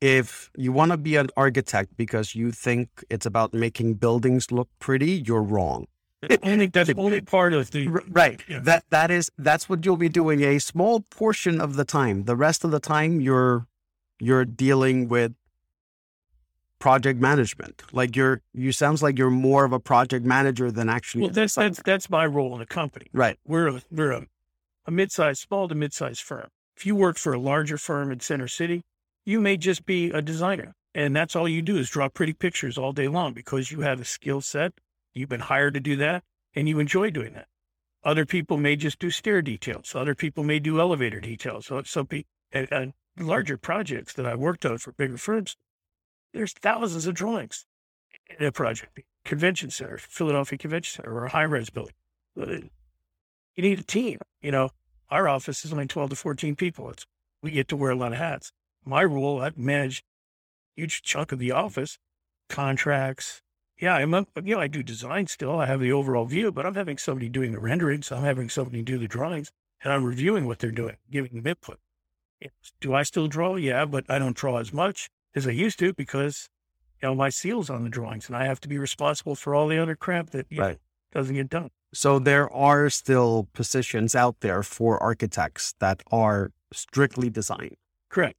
if 0.00 0.50
you 0.56 0.72
want 0.72 0.92
to 0.92 0.96
be 0.96 1.16
an 1.16 1.28
architect 1.36 1.96
because 1.96 2.34
you 2.34 2.52
think 2.52 3.04
it's 3.10 3.26
about 3.26 3.52
making 3.52 3.94
buildings 3.94 4.50
look 4.50 4.68
pretty, 4.78 5.22
you're 5.26 5.42
wrong. 5.42 5.86
Think 6.22 6.72
that's 6.72 6.90
only 6.96 7.20
part 7.36 7.54
of 7.54 7.70
the 7.70 7.88
Right. 7.88 8.42
Yeah. 8.48 8.60
That 8.60 8.84
that 8.90 9.10
is 9.10 9.30
that's 9.38 9.68
what 9.68 9.84
you'll 9.84 9.96
be 9.96 10.08
doing 10.08 10.42
a 10.42 10.58
small 10.58 11.00
portion 11.00 11.60
of 11.60 11.76
the 11.76 11.84
time. 11.84 12.24
The 12.24 12.36
rest 12.36 12.64
of 12.64 12.70
the 12.70 12.80
time 12.80 13.20
you're 13.20 13.66
you're 14.20 14.44
dealing 14.44 15.08
with 15.08 15.32
project 16.80 17.20
management. 17.20 17.84
Like 17.92 18.16
you're, 18.16 18.42
you 18.52 18.72
sounds 18.72 19.02
like 19.02 19.16
you're 19.16 19.30
more 19.30 19.64
of 19.64 19.72
a 19.72 19.78
project 19.78 20.26
manager 20.26 20.72
than 20.72 20.88
actually. 20.88 21.22
Well, 21.22 21.30
that's 21.30 21.54
that's 21.54 21.80
that's 21.84 22.10
my 22.10 22.26
role 22.26 22.52
in 22.54 22.58
the 22.58 22.66
company. 22.66 23.06
right. 23.12 23.38
We're 23.46 23.68
a, 23.68 23.82
we're 23.92 24.10
a, 24.10 24.26
a 24.86 24.90
mid-sized, 24.90 25.40
small 25.40 25.68
to 25.68 25.74
mid-sized 25.76 26.22
firm. 26.22 26.48
If 26.76 26.84
you 26.84 26.96
work 26.96 27.18
for 27.18 27.32
a 27.32 27.38
larger 27.38 27.78
firm 27.78 28.10
in 28.10 28.18
Center 28.20 28.48
City, 28.48 28.82
you 29.24 29.40
may 29.40 29.56
just 29.56 29.86
be 29.86 30.10
a 30.10 30.22
designer, 30.22 30.74
and 30.94 31.14
that's 31.14 31.36
all 31.36 31.48
you 31.48 31.62
do 31.62 31.76
is 31.76 31.90
draw 31.90 32.08
pretty 32.08 32.32
pictures 32.32 32.78
all 32.78 32.92
day 32.92 33.06
long 33.06 33.34
because 33.34 33.70
you 33.70 33.82
have 33.82 34.00
a 34.00 34.04
skill 34.04 34.40
set. 34.40 34.72
You've 35.12 35.28
been 35.28 35.40
hired 35.40 35.74
to 35.74 35.80
do 35.80 35.96
that, 35.96 36.24
and 36.54 36.68
you 36.68 36.80
enjoy 36.80 37.10
doing 37.10 37.34
that. 37.34 37.46
Other 38.02 38.24
people 38.24 38.56
may 38.56 38.76
just 38.76 38.98
do 38.98 39.10
stair 39.10 39.42
details. 39.42 39.94
Other 39.94 40.14
people 40.14 40.42
may 40.42 40.58
do 40.58 40.80
elevator 40.80 41.20
details. 41.20 41.66
So 41.66 41.82
some 41.82 42.06
people, 42.06 42.30
and 42.50 42.94
larger 43.18 43.58
projects 43.58 44.14
that 44.14 44.24
I 44.24 44.34
worked 44.34 44.64
on 44.64 44.78
for 44.78 44.92
bigger 44.92 45.18
firms, 45.18 45.56
there's 46.32 46.52
thousands 46.52 47.06
of 47.06 47.14
drawings 47.14 47.66
in 48.38 48.46
a 48.46 48.52
project. 48.52 49.00
Convention 49.24 49.70
center, 49.70 49.98
Philadelphia 49.98 50.58
Convention 50.58 51.02
Center, 51.02 51.14
or 51.14 51.26
a 51.26 51.30
high-rise 51.30 51.70
building. 51.70 51.94
Uh, 52.40 52.68
You 53.56 53.62
need 53.62 53.78
a 53.78 53.82
team. 53.82 54.18
You 54.40 54.50
know, 54.50 54.70
our 55.10 55.28
office 55.28 55.64
is 55.64 55.72
only 55.72 55.86
12 55.86 56.10
to 56.10 56.16
14 56.16 56.56
people. 56.56 56.90
It's, 56.90 57.04
we 57.42 57.50
get 57.50 57.68
to 57.68 57.76
wear 57.76 57.90
a 57.90 57.96
lot 57.96 58.12
of 58.12 58.18
hats. 58.18 58.52
My 58.84 59.04
role, 59.04 59.42
I 59.42 59.50
manage 59.56 60.02
huge 60.74 61.02
chunk 61.02 61.32
of 61.32 61.38
the 61.38 61.52
office, 61.52 61.98
contracts. 62.48 63.42
Yeah, 63.78 63.94
I'm, 63.94 64.14
a, 64.14 64.26
you 64.42 64.54
know, 64.54 64.60
I 64.60 64.68
do 64.68 64.82
design 64.82 65.26
still. 65.26 65.58
I 65.58 65.66
have 65.66 65.80
the 65.80 65.92
overall 65.92 66.24
view, 66.24 66.52
but 66.52 66.64
I'm 66.64 66.74
having 66.74 66.98
somebody 66.98 67.28
doing 67.28 67.52
the 67.52 67.60
renderings. 67.60 68.10
I'm 68.10 68.22
having 68.24 68.48
somebody 68.48 68.82
do 68.82 68.98
the 68.98 69.08
drawings 69.08 69.50
and 69.82 69.92
I'm 69.92 70.04
reviewing 70.04 70.46
what 70.46 70.58
they're 70.58 70.70
doing, 70.70 70.96
giving 71.10 71.34
them 71.34 71.46
input. 71.46 71.78
Do 72.80 72.94
I 72.94 73.02
still 73.02 73.26
draw? 73.26 73.56
Yeah, 73.56 73.84
but 73.84 74.04
I 74.08 74.18
don't 74.18 74.36
draw 74.36 74.58
as 74.58 74.72
much 74.72 75.10
as 75.34 75.46
I 75.46 75.50
used 75.50 75.78
to 75.80 75.92
because, 75.94 76.48
you 77.02 77.08
know, 77.08 77.14
my 77.14 77.28
seal's 77.28 77.70
on 77.70 77.84
the 77.84 77.90
drawings 77.90 78.26
and 78.28 78.36
I 78.36 78.44
have 78.46 78.60
to 78.60 78.68
be 78.68 78.78
responsible 78.78 79.34
for 79.34 79.54
all 79.54 79.68
the 79.68 79.78
other 79.78 79.96
crap 79.96 80.30
that 80.30 80.46
you 80.50 80.58
know, 80.58 80.76
doesn't 81.12 81.34
get 81.34 81.48
done. 81.48 81.70
So 81.92 82.18
there 82.18 82.48
are 82.52 82.88
still 82.90 83.48
positions 83.52 84.14
out 84.14 84.40
there 84.40 84.62
for 84.62 85.02
architects 85.02 85.74
that 85.80 86.02
are 86.12 86.52
strictly 86.72 87.30
design. 87.30 87.76
Correct. 88.08 88.36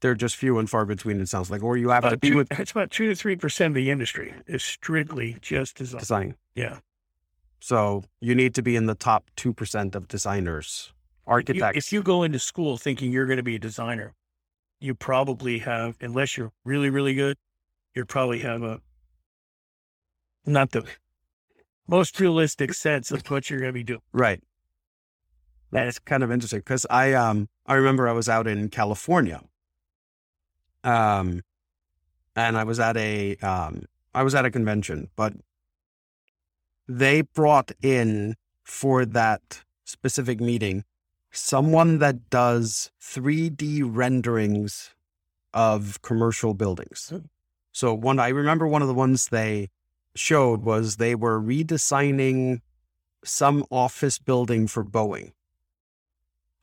They're 0.00 0.14
just 0.14 0.36
few 0.36 0.58
and 0.58 0.70
far 0.70 0.84
between, 0.84 1.20
it 1.20 1.28
sounds 1.28 1.50
like, 1.50 1.62
or 1.62 1.76
you 1.76 1.88
have 1.90 2.04
to 2.04 2.10
uh, 2.10 2.16
be 2.16 2.30
two, 2.30 2.36
with 2.36 2.48
it's 2.58 2.70
about 2.70 2.90
two 2.92 3.08
to 3.08 3.14
three 3.16 3.34
percent 3.36 3.72
of 3.72 3.74
the 3.74 3.90
industry 3.90 4.32
is 4.46 4.62
strictly 4.62 5.36
just 5.40 5.76
design. 5.76 5.98
design. 6.00 6.34
Yeah, 6.54 6.78
So 7.60 8.04
you 8.20 8.34
need 8.36 8.54
to 8.54 8.62
be 8.62 8.76
in 8.76 8.86
the 8.86 8.94
top 8.94 9.30
2% 9.36 9.94
of 9.96 10.06
designers, 10.08 10.92
You- 11.26 11.32
architects. 11.32 11.78
if 11.78 11.92
you 11.92 12.02
go 12.02 12.22
into 12.22 12.38
school 12.38 12.76
thinking 12.78 13.10
you're 13.12 13.26
going 13.26 13.36
to 13.38 13.42
be 13.42 13.56
a 13.56 13.58
designer, 13.60 14.14
you 14.80 14.94
probably 14.94 15.58
have, 15.58 15.96
unless 16.00 16.36
you're 16.36 16.52
really 16.64 16.90
really 16.90 17.14
good, 17.14 17.36
you 17.94 18.04
probably 18.04 18.40
have 18.40 18.62
a 18.62 18.80
not 20.46 20.70
the 20.70 20.84
most 21.86 22.18
realistic 22.20 22.74
sense 22.74 23.10
of 23.10 23.28
what 23.30 23.48
you're 23.50 23.60
going 23.60 23.70
to 23.70 23.74
be 23.74 23.84
doing. 23.84 24.00
Right. 24.12 24.42
That's 25.70 25.98
kind 25.98 26.22
of 26.22 26.30
interesting 26.30 26.60
because 26.60 26.86
I 26.88 27.12
um 27.12 27.48
I 27.66 27.74
remember 27.74 28.08
I 28.08 28.12
was 28.12 28.28
out 28.28 28.46
in 28.46 28.70
California, 28.70 29.42
um, 30.82 31.42
and 32.34 32.56
I 32.56 32.64
was 32.64 32.80
at 32.80 32.96
a 32.96 33.36
um 33.36 33.84
I 34.14 34.22
was 34.22 34.34
at 34.34 34.46
a 34.46 34.50
convention, 34.50 35.10
but 35.14 35.34
they 36.88 37.20
brought 37.20 37.70
in 37.82 38.34
for 38.64 39.04
that 39.04 39.62
specific 39.84 40.40
meeting 40.40 40.84
someone 41.38 41.98
that 41.98 42.30
does 42.30 42.90
3D 43.00 43.82
renderings 43.84 44.94
of 45.54 46.00
commercial 46.02 46.54
buildings. 46.54 47.08
Hmm. 47.10 47.26
So 47.72 47.94
one 47.94 48.18
I 48.18 48.28
remember 48.28 48.66
one 48.66 48.82
of 48.82 48.88
the 48.88 48.94
ones 48.94 49.28
they 49.28 49.68
showed 50.14 50.62
was 50.62 50.96
they 50.96 51.14
were 51.14 51.40
redesigning 51.40 52.60
some 53.24 53.64
office 53.70 54.18
building 54.18 54.66
for 54.66 54.84
Boeing. 54.84 55.32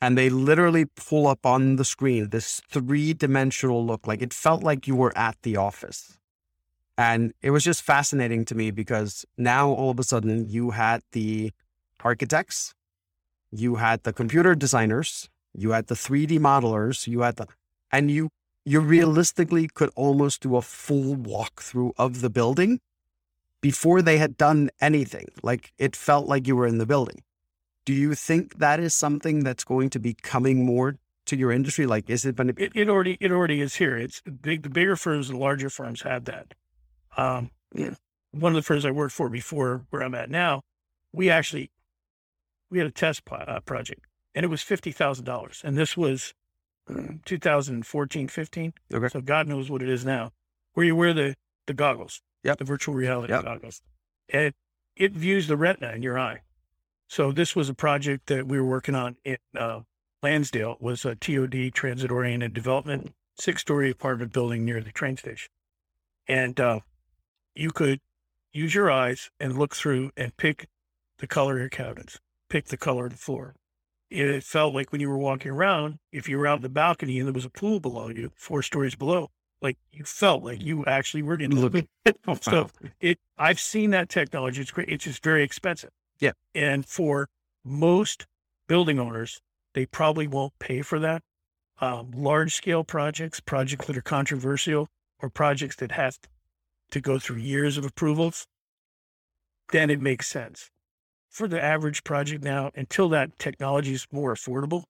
And 0.02 0.18
they 0.18 0.30
literally 0.30 0.86
pull 0.86 1.26
up 1.26 1.46
on 1.46 1.78
the 1.78 1.86
screen 1.86 2.30
this 2.30 2.62
three 2.70 3.14
dimensional 3.14 3.86
look. 3.86 4.06
Like 4.06 4.22
it 4.22 4.34
felt 4.34 4.62
like 4.62 4.88
you 4.88 4.96
were 4.96 5.18
at 5.18 5.38
the 5.42 5.56
office. 5.56 6.20
And 6.98 7.34
it 7.42 7.52
was 7.52 7.64
just 7.64 7.82
fascinating 7.82 8.46
to 8.46 8.56
me 8.56 8.72
because 8.72 9.26
now 9.38 9.70
all 9.70 9.92
of 9.92 10.00
a 10.00 10.04
sudden 10.04 10.48
you 10.48 10.72
had 10.72 11.02
the 11.12 11.52
architects, 12.04 12.75
you 13.60 13.76
had 13.76 14.04
the 14.04 14.14
computer 14.14 14.56
designers, 14.56 15.30
you 15.54 15.72
had 15.72 15.88
the 15.88 15.96
3D 15.96 16.40
modelers, 16.40 17.08
you 17.08 17.22
had 17.22 17.38
the, 17.38 17.48
and 17.92 18.12
you, 18.12 18.30
you 18.66 18.80
realistically 18.80 19.68
could 19.74 19.92
almost 19.96 20.42
do 20.42 20.56
a 20.56 20.62
full 20.62 21.16
walkthrough 21.16 21.92
of 21.98 22.22
the 22.22 22.30
building 22.30 22.80
before 23.62 24.02
they 24.02 24.18
had 24.18 24.38
done 24.38 24.70
anything. 24.80 25.28
Like 25.42 25.74
it 25.78 25.96
felt 25.96 26.28
like 26.28 26.48
you 26.48 26.56
were 26.56 26.68
in 26.68 26.78
the 26.78 26.86
building. 26.86 27.24
Do 27.86 27.94
you 27.94 28.16
think 28.16 28.60
that 28.60 28.80
is 28.80 28.94
something 28.94 29.44
that's 29.44 29.64
going 29.64 29.90
to 29.92 30.00
be 30.00 30.14
coming 30.14 30.66
more 30.66 30.98
to 31.26 31.36
your 31.36 31.52
industry? 31.52 31.86
Like, 31.86 32.10
is 32.10 32.26
it 32.26 32.36
going 32.36 32.48
to 32.48 32.54
be? 32.54 32.64
It, 32.66 32.72
it 32.76 32.90
already 32.90 33.18
it 33.20 33.32
already 33.32 33.62
is 33.62 33.76
here. 33.76 33.96
It's 33.98 34.22
big. 34.22 34.64
The 34.64 34.70
bigger 34.70 34.96
firms, 34.96 35.30
the 35.30 35.38
larger 35.38 35.70
firms 35.70 36.02
have 36.02 36.26
that. 36.26 36.54
Um, 37.18 37.52
yeah. 37.74 37.96
one 38.32 38.52
of 38.52 38.56
the 38.56 38.62
firms 38.62 38.86
I 38.86 38.92
worked 38.92 39.14
for 39.14 39.30
before 39.30 39.86
where 39.90 40.04
I'm 40.04 40.16
at 40.16 40.30
now, 40.30 40.62
we 41.14 41.30
actually 41.30 41.72
we 42.70 42.78
had 42.80 42.88
a 42.88 42.92
test 42.92 43.26
po- 43.26 43.36
uh, 43.36 43.60
project, 43.62 44.06
and 44.34 44.44
it 44.44 44.48
was 44.50 44.62
fifty 44.62 44.92
thousand 44.92 45.26
dollars, 45.26 45.62
and 45.64 45.78
this 45.78 45.96
was 45.98 46.34
uh, 46.90 47.02
2014, 47.26 48.28
15. 48.28 48.74
Okay. 48.94 49.08
So 49.10 49.22
God 49.22 49.48
knows 49.48 49.70
what 49.70 49.82
it 49.82 49.90
is 49.90 50.06
now, 50.06 50.32
where 50.74 50.86
you 50.86 50.96
wear 50.96 51.14
the 51.14 51.36
the 51.68 51.74
goggles, 51.74 52.22
Yep. 52.44 52.60
the 52.60 52.64
virtual 52.66 52.94
reality 52.96 53.34
Yep. 53.34 53.44
goggles, 53.44 53.82
and 54.30 54.44
it, 54.48 54.56
it 54.96 55.12
views 55.14 55.48
the 55.48 55.58
retina 55.58 55.92
in 55.94 56.04
your 56.04 56.18
eye. 56.20 56.42
So 57.08 57.32
this 57.32 57.56
was 57.56 57.70
a 57.70 57.74
project 57.74 58.28
that 58.28 58.48
we 58.48 58.60
were 58.60 58.66
working 58.68 58.96
on 58.96 59.18
in 59.24 59.38
uh, 59.58 59.82
Lansdale. 60.24 60.74
It 60.74 60.82
was 60.82 61.06
a 61.06 61.16
TOD, 61.16 61.72
transit 61.74 62.12
oriented 62.12 62.54
development, 62.54 63.14
six 63.40 63.62
story 63.62 63.92
apartment 63.92 64.34
building 64.34 64.64
near 64.66 64.82
the 64.82 64.92
train 64.92 65.18
station, 65.18 65.50
and 66.28 66.60
uh, 66.60 66.80
you 67.56 67.72
could 67.72 68.00
use 68.52 68.74
your 68.76 68.90
eyes 68.92 69.30
and 69.40 69.58
look 69.58 69.76
through 69.76 70.12
and 70.18 70.36
pick 70.38 70.68
the 71.18 71.28
color 71.28 71.54
of 71.54 71.60
your 71.60 71.70
cabinets, 71.70 72.20
pick 72.50 72.66
the 72.66 72.78
color 72.78 73.06
of 73.06 73.12
the 73.12 73.18
floor. 73.18 73.56
It 74.10 74.44
felt 74.44 74.74
like 74.74 74.92
when 74.92 75.02
you 75.02 75.10
were 75.10 75.18
walking 75.18 75.52
around, 75.52 75.98
if 76.12 76.30
you 76.30 76.38
were 76.38 76.48
out 76.48 76.58
on 76.58 76.62
the 76.62 76.70
balcony 76.70 77.18
and 77.20 77.28
there 77.28 77.34
was 77.34 77.46
a 77.46 77.50
pool 77.50 77.80
below 77.80 78.10
you, 78.10 78.32
four 78.36 78.62
stories 78.62 78.96
below, 78.96 79.30
like 79.62 79.78
you 79.92 80.04
felt 80.04 80.44
like 80.44 80.62
you 80.62 80.86
actually 80.86 81.24
were 81.24 81.40
in 81.40 81.50
the 81.56 81.88
Look- 82.28 82.44
so 82.44 82.70
it 83.00 83.20
I've 83.38 83.60
seen 83.60 83.90
that 83.92 84.10
technology. 84.10 84.62
It's 84.62 84.72
great. 84.72 84.90
It's 84.90 85.04
just 85.06 85.24
very 85.24 85.44
expensive. 85.44 85.90
Yeah. 86.20 86.32
And 86.54 86.86
for 86.86 87.28
most 87.64 88.28
building 88.68 89.00
owners, 89.00 89.42
they 89.74 89.86
probably 89.86 90.28
won't 90.28 90.58
pay 90.60 90.82
for 90.82 91.00
that. 91.00 91.24
Um, 91.82 92.12
large 92.12 92.56
scale 92.56 92.84
projects, 92.84 93.40
projects 93.42 93.88
that 93.88 93.98
are 93.98 94.02
controversial, 94.02 94.88
or 95.20 95.30
projects 95.30 95.76
that 95.78 95.92
have 95.92 96.18
to 96.92 97.02
go 97.02 97.20
through 97.20 97.38
years 97.38 97.78
of 97.78 97.86
approvals, 97.86 98.48
then 99.72 99.90
it 99.90 100.00
makes 100.00 100.28
sense. 100.28 100.70
For 101.36 101.50
the 101.50 101.62
average 101.62 102.06
project 102.06 102.46
now, 102.46 102.72
until 102.76 103.10
that 103.10 103.38
technology 103.40 103.92
is 103.92 104.08
more 104.10 104.34
affordable, 104.34 104.86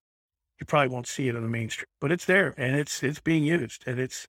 you 0.60 0.67
probably 0.67 0.93
won't 0.93 1.08
see 1.08 1.27
it 1.27 1.36
on 1.36 1.41
the 1.41 1.49
mainstream. 1.49 1.88
But 1.99 2.12
it's 2.12 2.25
there 2.25 2.53
and 2.55 2.75
it's 2.75 3.01
it's 3.01 3.19
being 3.19 3.43
used. 3.43 3.84
And 3.88 3.99
it's 3.99 4.27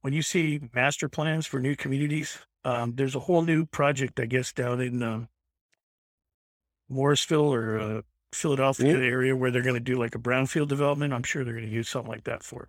when 0.00 0.12
you 0.12 0.20
see 0.20 0.60
master 0.74 1.08
plans 1.08 1.46
for 1.46 1.60
new 1.60 1.76
communities, 1.76 2.38
um, 2.64 2.96
there's 2.96 3.14
a 3.14 3.20
whole 3.20 3.42
new 3.42 3.66
project, 3.66 4.18
I 4.18 4.26
guess, 4.26 4.52
down 4.52 4.80
in 4.80 5.00
um, 5.00 5.28
Morrisville 6.88 7.54
or 7.54 7.78
uh, 7.78 8.02
Philadelphia 8.32 8.98
Yeah. 8.98 9.06
area 9.06 9.36
where 9.36 9.52
they're 9.52 9.62
going 9.62 9.74
to 9.74 9.80
do 9.80 9.94
like 9.94 10.16
a 10.16 10.18
brownfield 10.18 10.66
development. 10.66 11.14
I'm 11.14 11.22
sure 11.22 11.44
they're 11.44 11.54
going 11.54 11.66
to 11.66 11.72
use 11.72 11.88
something 11.88 12.10
like 12.10 12.24
that 12.24 12.42
for 12.42 12.64
it. 12.64 12.68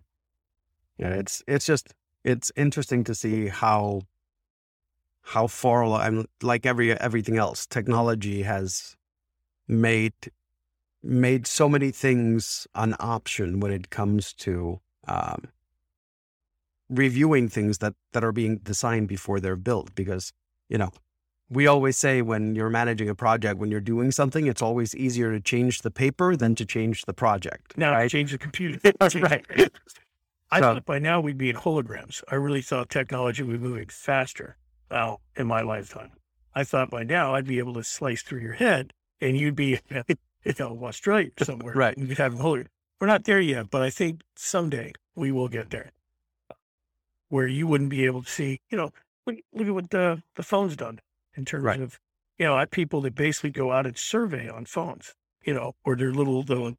Yeah, 0.99 1.15
it's 1.15 1.41
it's 1.47 1.65
just 1.65 1.95
it's 2.23 2.51
interesting 2.55 3.03
to 3.05 3.15
see 3.15 3.47
how 3.47 4.03
how 5.29 5.45
far 5.47 5.81
along. 5.81 6.01
I'm 6.01 6.25
like 6.41 6.65
every 6.65 6.91
everything 6.99 7.37
else. 7.37 7.65
Technology 7.67 8.41
has 8.43 8.95
made 9.67 10.13
made 11.03 11.45
so 11.47 11.69
many 11.69 11.91
things 11.91 12.67
an 12.75 12.95
option 12.99 13.59
when 13.59 13.71
it 13.71 13.89
comes 13.91 14.33
to 14.33 14.79
um, 15.07 15.43
reviewing 16.89 17.47
things 17.47 17.77
that 17.77 17.93
that 18.13 18.23
are 18.23 18.31
being 18.31 18.57
designed 18.57 19.07
before 19.07 19.39
they're 19.39 19.55
built. 19.55 19.93
Because 19.93 20.33
you 20.67 20.77
know, 20.77 20.89
we 21.49 21.67
always 21.67 21.97
say 21.97 22.21
when 22.23 22.55
you're 22.55 22.69
managing 22.71 23.09
a 23.09 23.15
project, 23.15 23.59
when 23.59 23.69
you're 23.71 23.81
doing 23.81 24.11
something, 24.11 24.47
it's 24.47 24.61
always 24.63 24.95
easier 24.95 25.31
to 25.31 25.39
change 25.39 25.81
the 25.83 25.91
paper 25.91 26.35
than 26.35 26.55
to 26.55 26.65
change 26.65 27.05
the 27.05 27.13
project. 27.13 27.77
Now 27.77 27.91
right? 27.91 28.09
change 28.09 28.31
the 28.31 28.37
computer. 28.39 28.79
That's 28.99 29.15
right. 29.15 29.45
I 30.51 30.59
So- 30.59 30.73
thought 30.73 30.85
by 30.85 30.97
now 30.97 31.21
we'd 31.21 31.37
be 31.37 31.51
in 31.51 31.55
holograms. 31.55 32.23
I 32.31 32.35
really 32.35 32.63
thought 32.63 32.89
technology 32.89 33.43
would 33.43 33.61
be 33.61 33.67
moving 33.67 33.89
faster 33.89 34.57
now 34.91 35.19
in 35.35 35.47
my 35.47 35.61
lifetime. 35.61 36.11
I 36.55 36.63
thought 36.63 36.89
by 36.89 37.03
now 37.03 37.35
I'd 37.35 37.45
be 37.47 37.59
able 37.59 37.73
to 37.75 37.83
slice 37.83 38.21
through 38.21 38.41
your 38.41 38.53
head 38.53 38.93
and 39.21 39.37
you'd 39.37 39.55
be, 39.55 39.79
you 40.43 40.53
know, 40.59 40.79
Australia 40.83 41.29
somewhere. 41.39 41.73
Right. 41.75 41.97
You'd 41.97 42.17
have. 42.17 42.39
We're 42.39 43.07
not 43.07 43.23
there 43.23 43.39
yet, 43.39 43.69
but 43.69 43.81
I 43.81 43.89
think 43.89 44.21
someday 44.35 44.93
we 45.15 45.31
will 45.31 45.47
get 45.47 45.69
there. 45.69 45.91
Where 47.29 47.47
you 47.47 47.67
wouldn't 47.67 47.91
be 47.91 48.05
able 48.05 48.23
to 48.23 48.29
see, 48.29 48.61
you 48.69 48.77
know, 48.77 48.91
look, 49.25 49.37
look 49.53 49.67
at 49.67 49.73
what 49.73 49.89
the, 49.91 50.23
the 50.35 50.43
phone's 50.43 50.75
done 50.75 50.99
in 51.35 51.45
terms 51.45 51.63
Right. 51.63 51.79
of, 51.79 51.99
you 52.37 52.45
know, 52.45 52.55
I 52.55 52.61
have 52.61 52.71
people 52.71 53.01
that 53.01 53.15
basically 53.15 53.51
go 53.51 53.71
out 53.71 53.85
and 53.85 53.97
survey 53.97 54.49
on 54.49 54.65
phones, 54.65 55.13
you 55.43 55.53
know, 55.53 55.73
or 55.85 55.95
their 55.95 56.11
little, 56.11 56.41
the, 56.43 56.75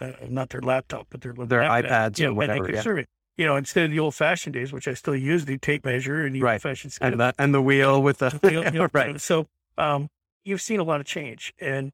uh, 0.00 0.12
not 0.28 0.50
their 0.50 0.60
laptop, 0.60 1.06
but 1.10 1.20
their 1.20 1.32
little 1.32 1.46
Their 1.46 1.60
iPad, 1.62 1.88
iPads 1.88 2.18
you 2.18 2.24
or 2.24 2.26
know, 2.26 2.28
and 2.30 2.36
whatever, 2.36 2.72
yeah. 2.72 2.82
survey. 2.82 3.06
You 3.38 3.46
know, 3.46 3.56
instead 3.56 3.84
of 3.86 3.90
the 3.92 4.00
old 4.00 4.14
fashioned 4.14 4.52
days, 4.54 4.72
which 4.72 4.86
I 4.88 4.94
still 4.94 5.14
use, 5.16 5.44
the 5.46 5.56
tape 5.58 5.84
measure 5.84 6.26
and 6.26 6.34
the 6.34 6.42
Right. 6.42 6.54
old 6.54 6.62
fashioned 6.62 6.92
scale. 6.92 7.12
And 7.12 7.20
that 7.20 7.36
and 7.38 7.54
the 7.54 7.62
wheel 7.62 8.02
with 8.02 8.18
the 8.18 8.38
know, 8.42 8.50
you 8.64 8.70
know, 8.72 8.88
right. 8.92 9.20
So 9.20 9.46
um, 9.78 10.10
you've 10.44 10.60
seen 10.60 10.80
a 10.80 10.82
lot 10.84 11.00
of 11.00 11.06
change. 11.06 11.54
And 11.60 11.92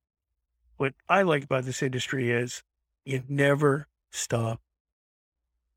what 0.78 0.94
I 1.08 1.22
like 1.22 1.44
about 1.44 1.64
this 1.64 1.82
industry 1.82 2.30
is 2.30 2.62
you 3.04 3.22
never 3.28 3.86
stop. 4.10 4.60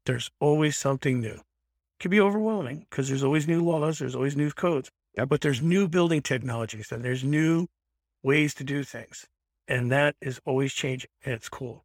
There's 0.06 0.32
always 0.40 0.78
something 0.78 1.20
new. 1.20 1.34
It 1.36 2.00
can 2.00 2.12
be 2.12 2.22
overwhelming 2.22 2.86
because 2.90 3.10
there's 3.10 3.24
always 3.24 3.48
new 3.48 3.62
laws, 3.62 4.00
there's 4.00 4.16
always 4.16 4.38
new 4.38 4.52
codes, 4.52 4.90
Yep. 5.18 5.30
but 5.30 5.42
there's 5.42 5.62
new 5.62 5.88
building 5.88 6.22
technologies 6.22 6.92
and 6.92 7.04
there's 7.04 7.24
new 7.24 7.68
ways 8.24 8.54
to 8.56 8.64
do 8.64 8.84
things. 8.84 9.28
And 9.68 9.92
that 9.92 10.16
is 10.22 10.40
always 10.46 10.74
changing. 10.74 11.10
And 11.26 11.34
it's 11.34 11.50
cool. 11.50 11.84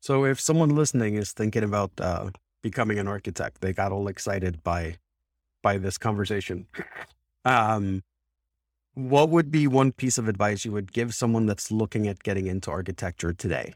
So 0.00 0.24
if 0.24 0.40
someone 0.40 0.68
listening 0.76 1.16
is 1.16 1.32
thinking 1.32 1.64
about 1.64 1.90
uh, 1.98 2.30
becoming 2.64 2.98
an 2.98 3.06
architect, 3.06 3.60
they 3.60 3.72
got 3.72 3.92
all 3.92 4.08
excited 4.08 4.64
by 4.64 4.96
by 5.62 5.78
this 5.78 5.98
conversation. 5.98 6.66
Um, 7.44 8.02
what 8.94 9.28
would 9.28 9.50
be 9.50 9.66
one 9.66 9.92
piece 9.92 10.16
of 10.16 10.28
advice 10.28 10.64
you 10.64 10.72
would 10.72 10.92
give 10.92 11.14
someone 11.14 11.44
that's 11.44 11.70
looking 11.70 12.08
at 12.08 12.22
getting 12.22 12.46
into 12.46 12.70
architecture 12.70 13.34
today? 13.34 13.74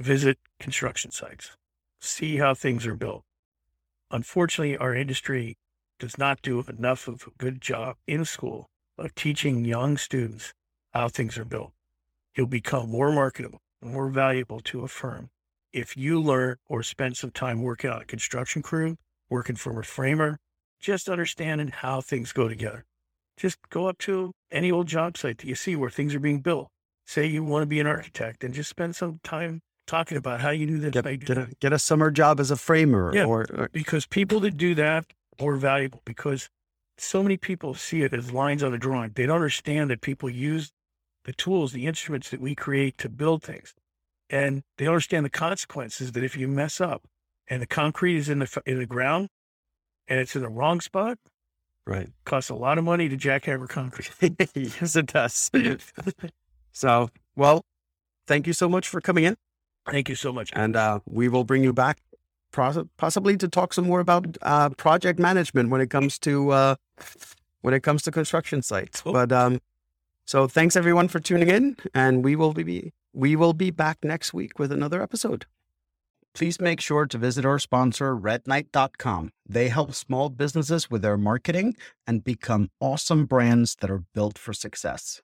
visit 0.00 0.38
construction 0.58 1.10
sites, 1.10 1.56
see 2.00 2.38
how 2.38 2.54
things 2.54 2.86
are 2.86 2.94
built. 2.94 3.22
Unfortunately, 4.10 4.76
our 4.76 4.94
industry 4.94 5.56
does 5.98 6.16
not 6.16 6.40
do 6.42 6.64
enough 6.66 7.06
of 7.06 7.26
a 7.26 7.30
good 7.38 7.60
job 7.60 7.96
in 8.06 8.24
school 8.24 8.66
of 8.96 9.14
teaching 9.14 9.64
young 9.64 9.96
students 9.98 10.54
how 10.92 11.08
things 11.08 11.36
are 11.38 11.44
built. 11.44 11.72
You'll 12.34 12.46
become 12.46 12.90
more 12.90 13.12
marketable, 13.12 13.60
more 13.82 14.08
valuable 14.08 14.60
to 14.60 14.82
a 14.82 14.88
firm 14.88 15.28
if 15.72 15.96
you 15.96 16.20
learn 16.20 16.56
or 16.68 16.82
spend 16.82 17.16
some 17.16 17.30
time 17.30 17.62
working 17.62 17.90
on 17.90 18.02
a 18.02 18.04
construction 18.04 18.62
crew, 18.62 18.96
working 19.28 19.56
for 19.56 19.78
a 19.78 19.84
framer, 19.84 20.38
just 20.80 21.08
understanding 21.08 21.68
how 21.68 22.00
things 22.00 22.32
go 22.32 22.48
together. 22.48 22.84
Just 23.36 23.58
go 23.70 23.86
up 23.86 23.98
to 23.98 24.32
any 24.50 24.70
old 24.70 24.86
job 24.86 25.16
site 25.16 25.38
that 25.38 25.46
you 25.46 25.54
see 25.54 25.76
where 25.76 25.90
things 25.90 26.14
are 26.14 26.20
being 26.20 26.40
built. 26.40 26.68
Say 27.06 27.26
you 27.26 27.42
want 27.44 27.62
to 27.62 27.66
be 27.66 27.80
an 27.80 27.86
architect 27.86 28.44
and 28.44 28.52
just 28.54 28.70
spend 28.70 28.96
some 28.96 29.20
time 29.24 29.60
talking 29.86 30.16
about 30.16 30.40
how 30.40 30.50
you 30.50 30.66
do 30.66 30.78
this. 30.78 30.90
Get, 30.92 31.04
do 31.04 31.16
get, 31.16 31.36
a, 31.38 31.40
that. 31.46 31.60
get 31.60 31.72
a 31.72 31.78
summer 31.78 32.10
job 32.10 32.38
as 32.40 32.50
a 32.50 32.56
framer 32.56 33.12
Yeah. 33.14 33.24
or, 33.24 33.46
or 33.52 33.68
Because 33.72 34.06
people 34.06 34.40
that 34.40 34.56
do 34.56 34.74
that 34.76 35.06
are 35.40 35.56
valuable 35.56 36.02
because 36.04 36.48
so 36.98 37.22
many 37.22 37.36
people 37.36 37.74
see 37.74 38.02
it 38.02 38.12
as 38.12 38.30
lines 38.30 38.62
on 38.62 38.74
a 38.74 38.78
drawing. 38.78 39.12
They 39.14 39.26
don't 39.26 39.36
understand 39.36 39.90
that 39.90 40.00
people 40.02 40.28
use 40.28 40.70
the 41.24 41.32
tools, 41.32 41.72
the 41.72 41.86
instruments 41.86 42.30
that 42.30 42.40
we 42.40 42.54
create 42.54 42.98
to 42.98 43.08
build 43.08 43.42
things. 43.42 43.74
And 44.30 44.62
they 44.78 44.86
understand 44.86 45.26
the 45.26 45.30
consequences 45.30 46.12
that 46.12 46.22
if 46.22 46.36
you 46.36 46.46
mess 46.48 46.80
up 46.80 47.02
and 47.48 47.60
the 47.60 47.66
concrete 47.66 48.16
is 48.16 48.28
in 48.28 48.38
the, 48.38 48.62
in 48.64 48.78
the 48.78 48.86
ground 48.86 49.28
and 50.06 50.20
it's 50.20 50.36
in 50.36 50.42
the 50.42 50.48
wrong 50.48 50.80
spot, 50.80 51.18
right. 51.84 52.08
costs 52.24 52.48
a 52.48 52.54
lot 52.54 52.78
of 52.78 52.84
money 52.84 53.08
to 53.08 53.16
jackhammer 53.16 53.68
concrete. 53.68 54.10
yes, 54.54 54.94
it 54.94 55.06
does. 55.06 55.50
so, 56.72 57.10
well, 57.34 57.64
thank 58.26 58.46
you 58.46 58.52
so 58.52 58.68
much 58.68 58.86
for 58.88 59.00
coming 59.00 59.24
in. 59.24 59.36
Thank 59.90 60.08
you 60.08 60.14
so 60.14 60.32
much. 60.32 60.50
and 60.54 60.76
uh, 60.76 61.00
we 61.06 61.28
will 61.28 61.44
bring 61.44 61.64
you 61.64 61.72
back 61.72 61.98
possibly 62.52 63.36
to 63.36 63.48
talk 63.48 63.72
some 63.72 63.86
more 63.86 64.00
about 64.00 64.36
uh, 64.42 64.70
project 64.70 65.18
management 65.18 65.70
when 65.70 65.80
it 65.80 65.90
comes 65.90 66.18
to 66.18 66.50
uh, 66.50 66.74
when 67.62 67.74
it 67.74 67.82
comes 67.82 68.02
to 68.02 68.10
construction 68.10 68.62
sites. 68.62 69.02
Cool. 69.02 69.12
But 69.12 69.32
um, 69.32 69.60
so 70.24 70.48
thanks 70.48 70.76
everyone 70.76 71.08
for 71.08 71.20
tuning 71.20 71.48
in, 71.48 71.76
and 71.94 72.24
we 72.24 72.36
will 72.36 72.52
be 72.52 72.92
we 73.12 73.36
will 73.36 73.52
be 73.52 73.70
back 73.70 73.98
next 74.02 74.32
week 74.32 74.58
with 74.58 74.72
another 74.72 75.02
episode. 75.02 75.46
Please 76.32 76.60
make 76.60 76.80
sure 76.80 77.06
to 77.06 77.18
visit 77.18 77.44
our 77.44 77.58
sponsor, 77.58 78.16
redknight.com. 78.16 79.32
They 79.48 79.68
help 79.68 79.94
small 79.94 80.28
businesses 80.28 80.90
with 80.90 81.02
their 81.02 81.16
marketing 81.16 81.74
and 82.06 82.22
become 82.22 82.70
awesome 82.78 83.26
brands 83.26 83.76
that 83.80 83.90
are 83.90 84.04
built 84.14 84.38
for 84.38 84.52
success. 84.52 85.22